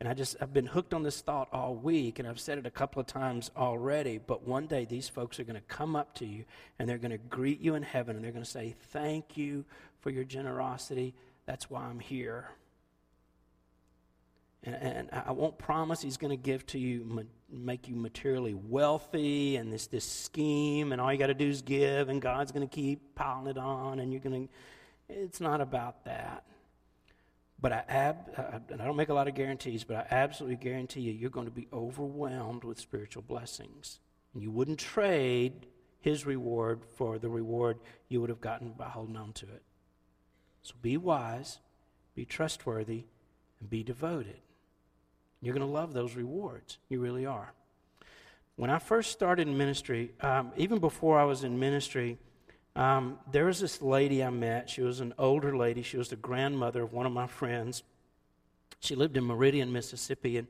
[0.00, 2.64] And I just, I've been hooked on this thought all week, and I've said it
[2.64, 4.16] a couple of times already.
[4.16, 6.44] But one day, these folks are going to come up to you
[6.78, 9.66] and they're going to greet you in heaven and they're going to say, Thank you
[10.00, 11.14] for your generosity.
[11.44, 12.48] That's why I'm here.
[14.64, 19.56] And, and I won't promise he's going to give to you, make you materially wealthy
[19.56, 22.66] and this, this scheme, and all you got to do is give, and God's going
[22.66, 25.14] to keep piling it on, and you're going to.
[25.14, 26.44] It's not about that.
[27.60, 28.16] But I, ab,
[28.70, 31.46] and I don't make a lot of guarantees, but I absolutely guarantee you, you're going
[31.46, 33.98] to be overwhelmed with spiritual blessings.
[34.32, 35.66] And you wouldn't trade
[36.00, 39.62] his reward for the reward you would have gotten by holding on to it.
[40.62, 41.58] So be wise,
[42.14, 43.04] be trustworthy,
[43.60, 44.40] and be devoted.
[45.42, 46.78] You're going to love those rewards.
[46.88, 47.52] You really are.
[48.56, 52.18] When I first started in ministry, um, even before I was in ministry,
[52.76, 54.70] um, there was this lady I met.
[54.70, 55.82] She was an older lady.
[55.82, 57.82] She was the grandmother of one of my friends.
[58.80, 60.46] She lived in Meridian, Mississippi, and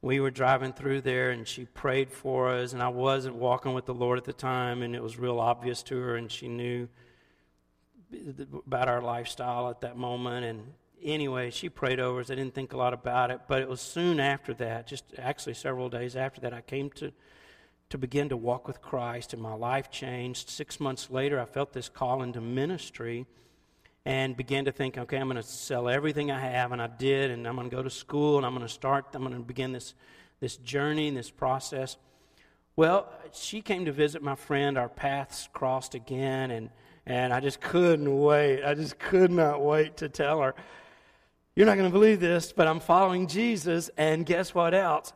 [0.00, 2.72] we were driving through there, and she prayed for us.
[2.72, 5.82] And I wasn't walking with the Lord at the time, and it was real obvious
[5.84, 6.88] to her, and she knew
[8.66, 10.44] about our lifestyle at that moment.
[10.44, 10.72] And
[11.02, 12.30] anyway, she prayed over us.
[12.30, 15.54] I didn't think a lot about it, but it was soon after that, just actually
[15.54, 17.12] several days after that, I came to
[17.92, 20.48] to begin to walk with Christ, and my life changed.
[20.48, 23.26] Six months later, I felt this call into ministry
[24.06, 27.30] and began to think, okay, I'm going to sell everything I have, and I did,
[27.30, 29.40] and I'm going to go to school, and I'm going to start, I'm going to
[29.40, 29.92] begin this,
[30.40, 31.98] this journey and this process.
[32.76, 34.78] Well, she came to visit my friend.
[34.78, 36.70] Our paths crossed again, and,
[37.04, 38.64] and I just couldn't wait.
[38.64, 40.54] I just could not wait to tell her
[41.54, 45.12] you're not going to believe this, but I'm following Jesus, and guess what else?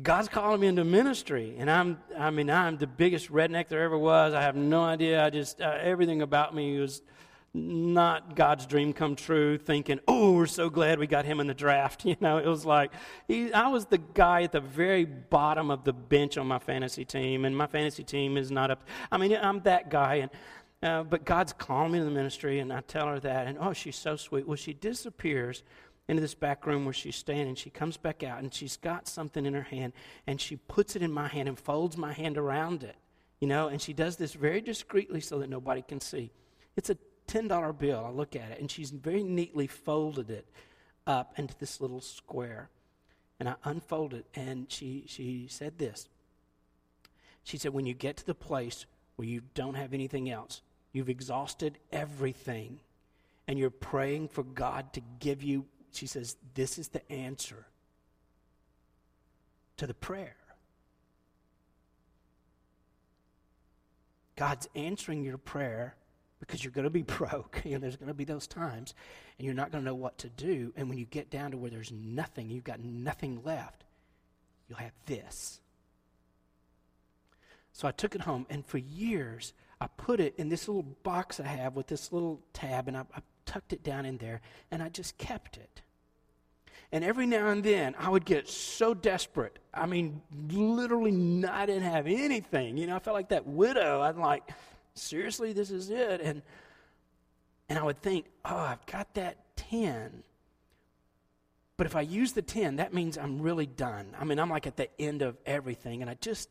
[0.00, 3.98] God's calling me into ministry, and I'm, I mean, I'm the biggest redneck there ever
[3.98, 4.32] was.
[4.32, 5.22] I have no idea.
[5.22, 7.02] I just, uh, everything about me was
[7.52, 11.54] not God's dream come true, thinking, oh, we're so glad we got him in the
[11.54, 12.06] draft.
[12.12, 12.92] You know, it was like,
[13.28, 17.04] he, I was the guy at the very bottom of the bench on my fantasy
[17.04, 18.84] team, and my fantasy team is not up.
[19.10, 20.30] I mean, I'm that guy, and
[20.82, 23.74] uh, but God's calling me to the ministry, and I tell her that, and oh,
[23.74, 24.48] she's so sweet.
[24.48, 25.62] Well, she disappears
[26.08, 27.54] into this back room where she's standing.
[27.54, 29.92] She comes back out, and she's got something in her hand,
[30.26, 32.96] and she puts it in my hand and folds my hand around it,
[33.40, 36.30] you know, and she does this very discreetly so that nobody can see.
[36.76, 36.98] It's a
[37.28, 38.04] $10 bill.
[38.04, 40.46] I look at it, and she's very neatly folded it
[41.06, 42.70] up into this little square.
[43.40, 46.08] And I unfold it, and she, she said this.
[47.42, 48.86] She said, When you get to the place
[49.16, 52.80] where you don't have anything else, You've exhausted everything.
[53.48, 57.66] And you're praying for God to give you, she says, this is the answer
[59.76, 60.36] to the prayer.
[64.36, 65.94] God's answering your prayer
[66.40, 67.62] because you're going to be broke.
[67.64, 68.94] You know, there's going to be those times,
[69.38, 70.72] and you're not going to know what to do.
[70.76, 73.84] And when you get down to where there's nothing, you've got nothing left,
[74.68, 75.60] you'll have this.
[77.72, 81.40] So I took it home, and for years, I put it in this little box
[81.40, 84.40] I have with this little tab, and I, I tucked it down in there,
[84.70, 85.82] and I just kept it.
[86.90, 89.58] And every now and then, I would get so desperate.
[89.72, 90.20] I mean,
[90.50, 92.76] literally, I didn't have anything.
[92.76, 94.02] You know, I felt like that widow.
[94.02, 94.42] I'm like,
[94.94, 96.20] seriously, this is it.
[96.20, 96.42] And
[97.72, 100.24] and I would think, oh, I've got that 10.
[101.78, 104.14] But if I use the 10, that means I'm really done.
[104.20, 106.02] I mean, I'm like at the end of everything.
[106.02, 106.50] And I just,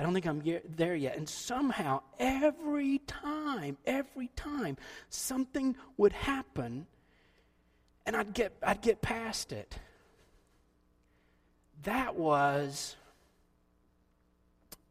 [0.00, 0.42] I don't think I'm
[0.78, 1.18] there yet.
[1.18, 4.78] And somehow, every time, every time,
[5.10, 6.86] something would happen
[8.06, 9.78] and I'd get, I'd get past it.
[11.82, 12.96] That was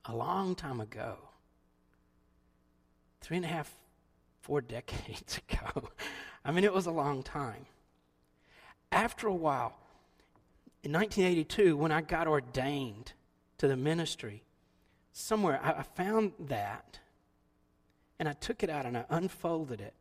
[0.05, 1.17] a long time ago.
[3.21, 3.75] Three and a half,
[4.41, 5.89] four decades ago.
[6.45, 7.65] I mean, it was a long time.
[8.91, 9.75] After a while,
[10.83, 13.13] in 1982, when I got ordained
[13.57, 14.43] to the ministry,
[15.11, 16.99] somewhere I, I found that
[18.19, 19.93] and I took it out and I unfolded it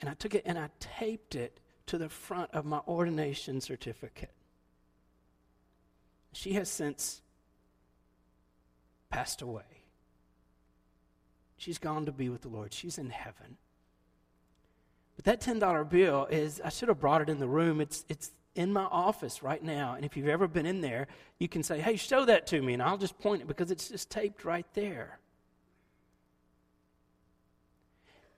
[0.00, 4.32] and I took it and I taped it to the front of my ordination certificate.
[6.32, 7.22] She has since
[9.10, 9.62] passed away.
[11.56, 12.72] She's gone to be with the Lord.
[12.72, 13.56] She's in heaven.
[15.16, 17.80] But that $10 bill is, I should have brought it in the room.
[17.80, 19.94] It's, it's in my office right now.
[19.94, 21.06] And if you've ever been in there,
[21.38, 22.74] you can say, hey, show that to me.
[22.74, 25.18] And I'll just point it because it's just taped right there.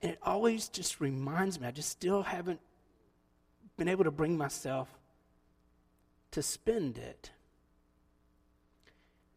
[0.01, 2.59] And it always just reminds me, I just still haven't
[3.77, 4.89] been able to bring myself
[6.31, 7.31] to spend it.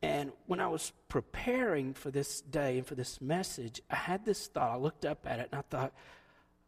[0.02, 4.46] And when I was preparing for this day and for this message, I had this
[4.48, 4.72] thought.
[4.72, 5.92] I looked up at it and I thought,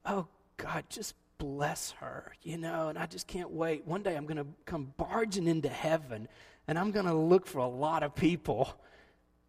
[0.06, 3.86] oh, God, just bless her, you know, and I just can't wait.
[3.86, 6.28] One day I'm going to come barging into heaven
[6.66, 8.74] and I'm going to look for a lot of people.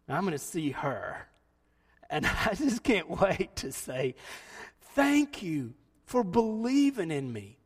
[0.08, 1.28] I'm going to see her.
[2.08, 4.14] And I just can't wait to say,
[4.94, 5.74] thank you
[6.06, 7.58] for believing in me.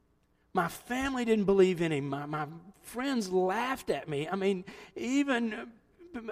[0.53, 2.09] My family didn't believe in him.
[2.09, 2.47] My, my
[2.83, 4.29] friends laughed at me.
[4.29, 4.65] I mean,
[4.95, 5.69] even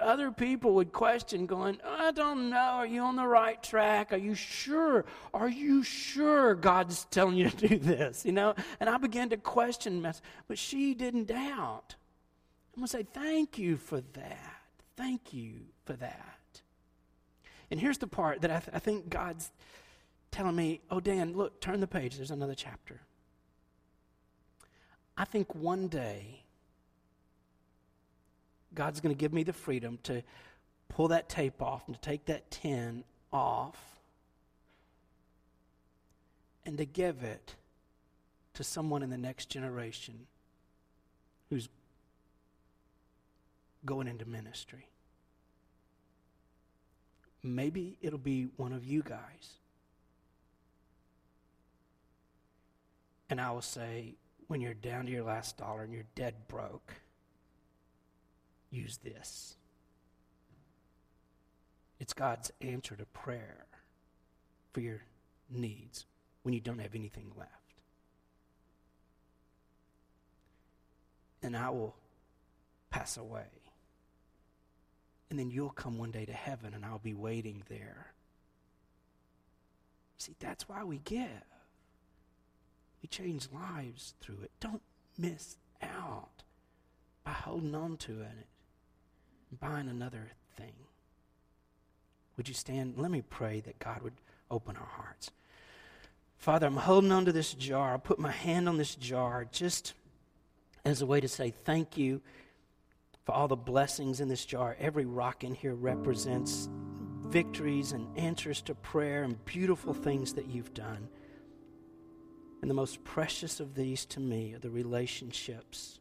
[0.00, 4.12] other people would question, going, I don't know, are you on the right track?
[4.12, 5.04] Are you sure?
[5.32, 8.24] Are you sure God's telling you to do this?
[8.24, 8.54] You know?
[8.80, 10.06] And I began to question,
[10.48, 11.96] but she didn't doubt.
[12.74, 14.60] I'm going to say, thank you for that.
[14.96, 16.60] Thank you for that.
[17.70, 19.50] And here's the part that I, th- I think God's
[20.30, 22.16] telling me, oh, Dan, look, turn the page.
[22.16, 23.00] There's another chapter.
[25.16, 26.41] I think one day
[28.74, 30.22] God's going to give me the freedom to
[30.88, 33.78] pull that tape off and to take that tin off
[36.64, 37.56] and to give it
[38.54, 40.26] to someone in the next generation
[41.50, 41.68] who's
[43.84, 44.86] going into ministry.
[47.42, 49.58] Maybe it'll be one of you guys.
[53.28, 54.14] And I will say,
[54.46, 56.92] when you're down to your last dollar and you're dead broke,
[58.72, 59.56] use this.
[62.00, 63.66] It's God's answer to prayer
[64.72, 65.02] for your
[65.48, 66.06] needs
[66.42, 67.50] when you don't have anything left.
[71.42, 71.94] And I will
[72.90, 73.46] pass away.
[75.30, 78.12] And then you'll come one day to heaven and I'll be waiting there.
[80.18, 81.28] See, that's why we give.
[83.02, 84.50] We change lives through it.
[84.60, 84.82] Don't
[85.18, 86.42] miss out
[87.24, 88.46] by holding on to it
[89.60, 90.72] buying another thing.
[92.36, 92.94] Would you stand?
[92.96, 94.14] Let me pray that God would
[94.50, 95.30] open our hearts.
[96.36, 97.94] Father, I'm holding on to this jar.
[97.94, 99.94] I put my hand on this jar just
[100.84, 102.20] as a way to say thank you
[103.24, 104.76] for all the blessings in this jar.
[104.80, 106.68] Every rock in here represents
[107.28, 111.08] victories and answers to prayer and beautiful things that you've done.
[112.60, 116.00] And the most precious of these to me are the relationships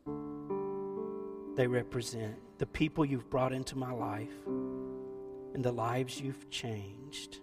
[1.56, 7.40] they represent, the people you've brought into my life, and the lives you've changed.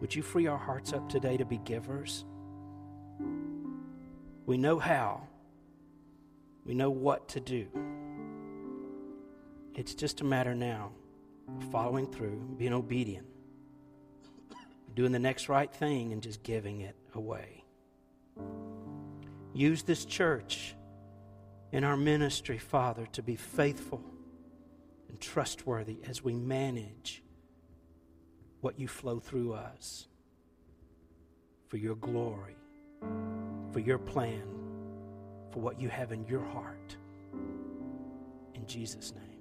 [0.00, 2.24] Would you free our hearts up today to be givers?
[4.46, 5.26] We know how,
[6.64, 7.66] we know what to do.
[9.74, 10.92] It's just a matter now
[11.48, 13.26] of following through, being obedient
[14.94, 17.62] doing the next right thing and just giving it away.
[19.52, 20.74] Use this church
[21.76, 24.02] in our ministry, Father, to be faithful
[25.10, 27.22] and trustworthy as we manage
[28.62, 30.08] what you flow through us
[31.68, 32.56] for your glory,
[33.72, 34.42] for your plan,
[35.50, 36.96] for what you have in your heart.
[38.54, 39.35] In Jesus' name.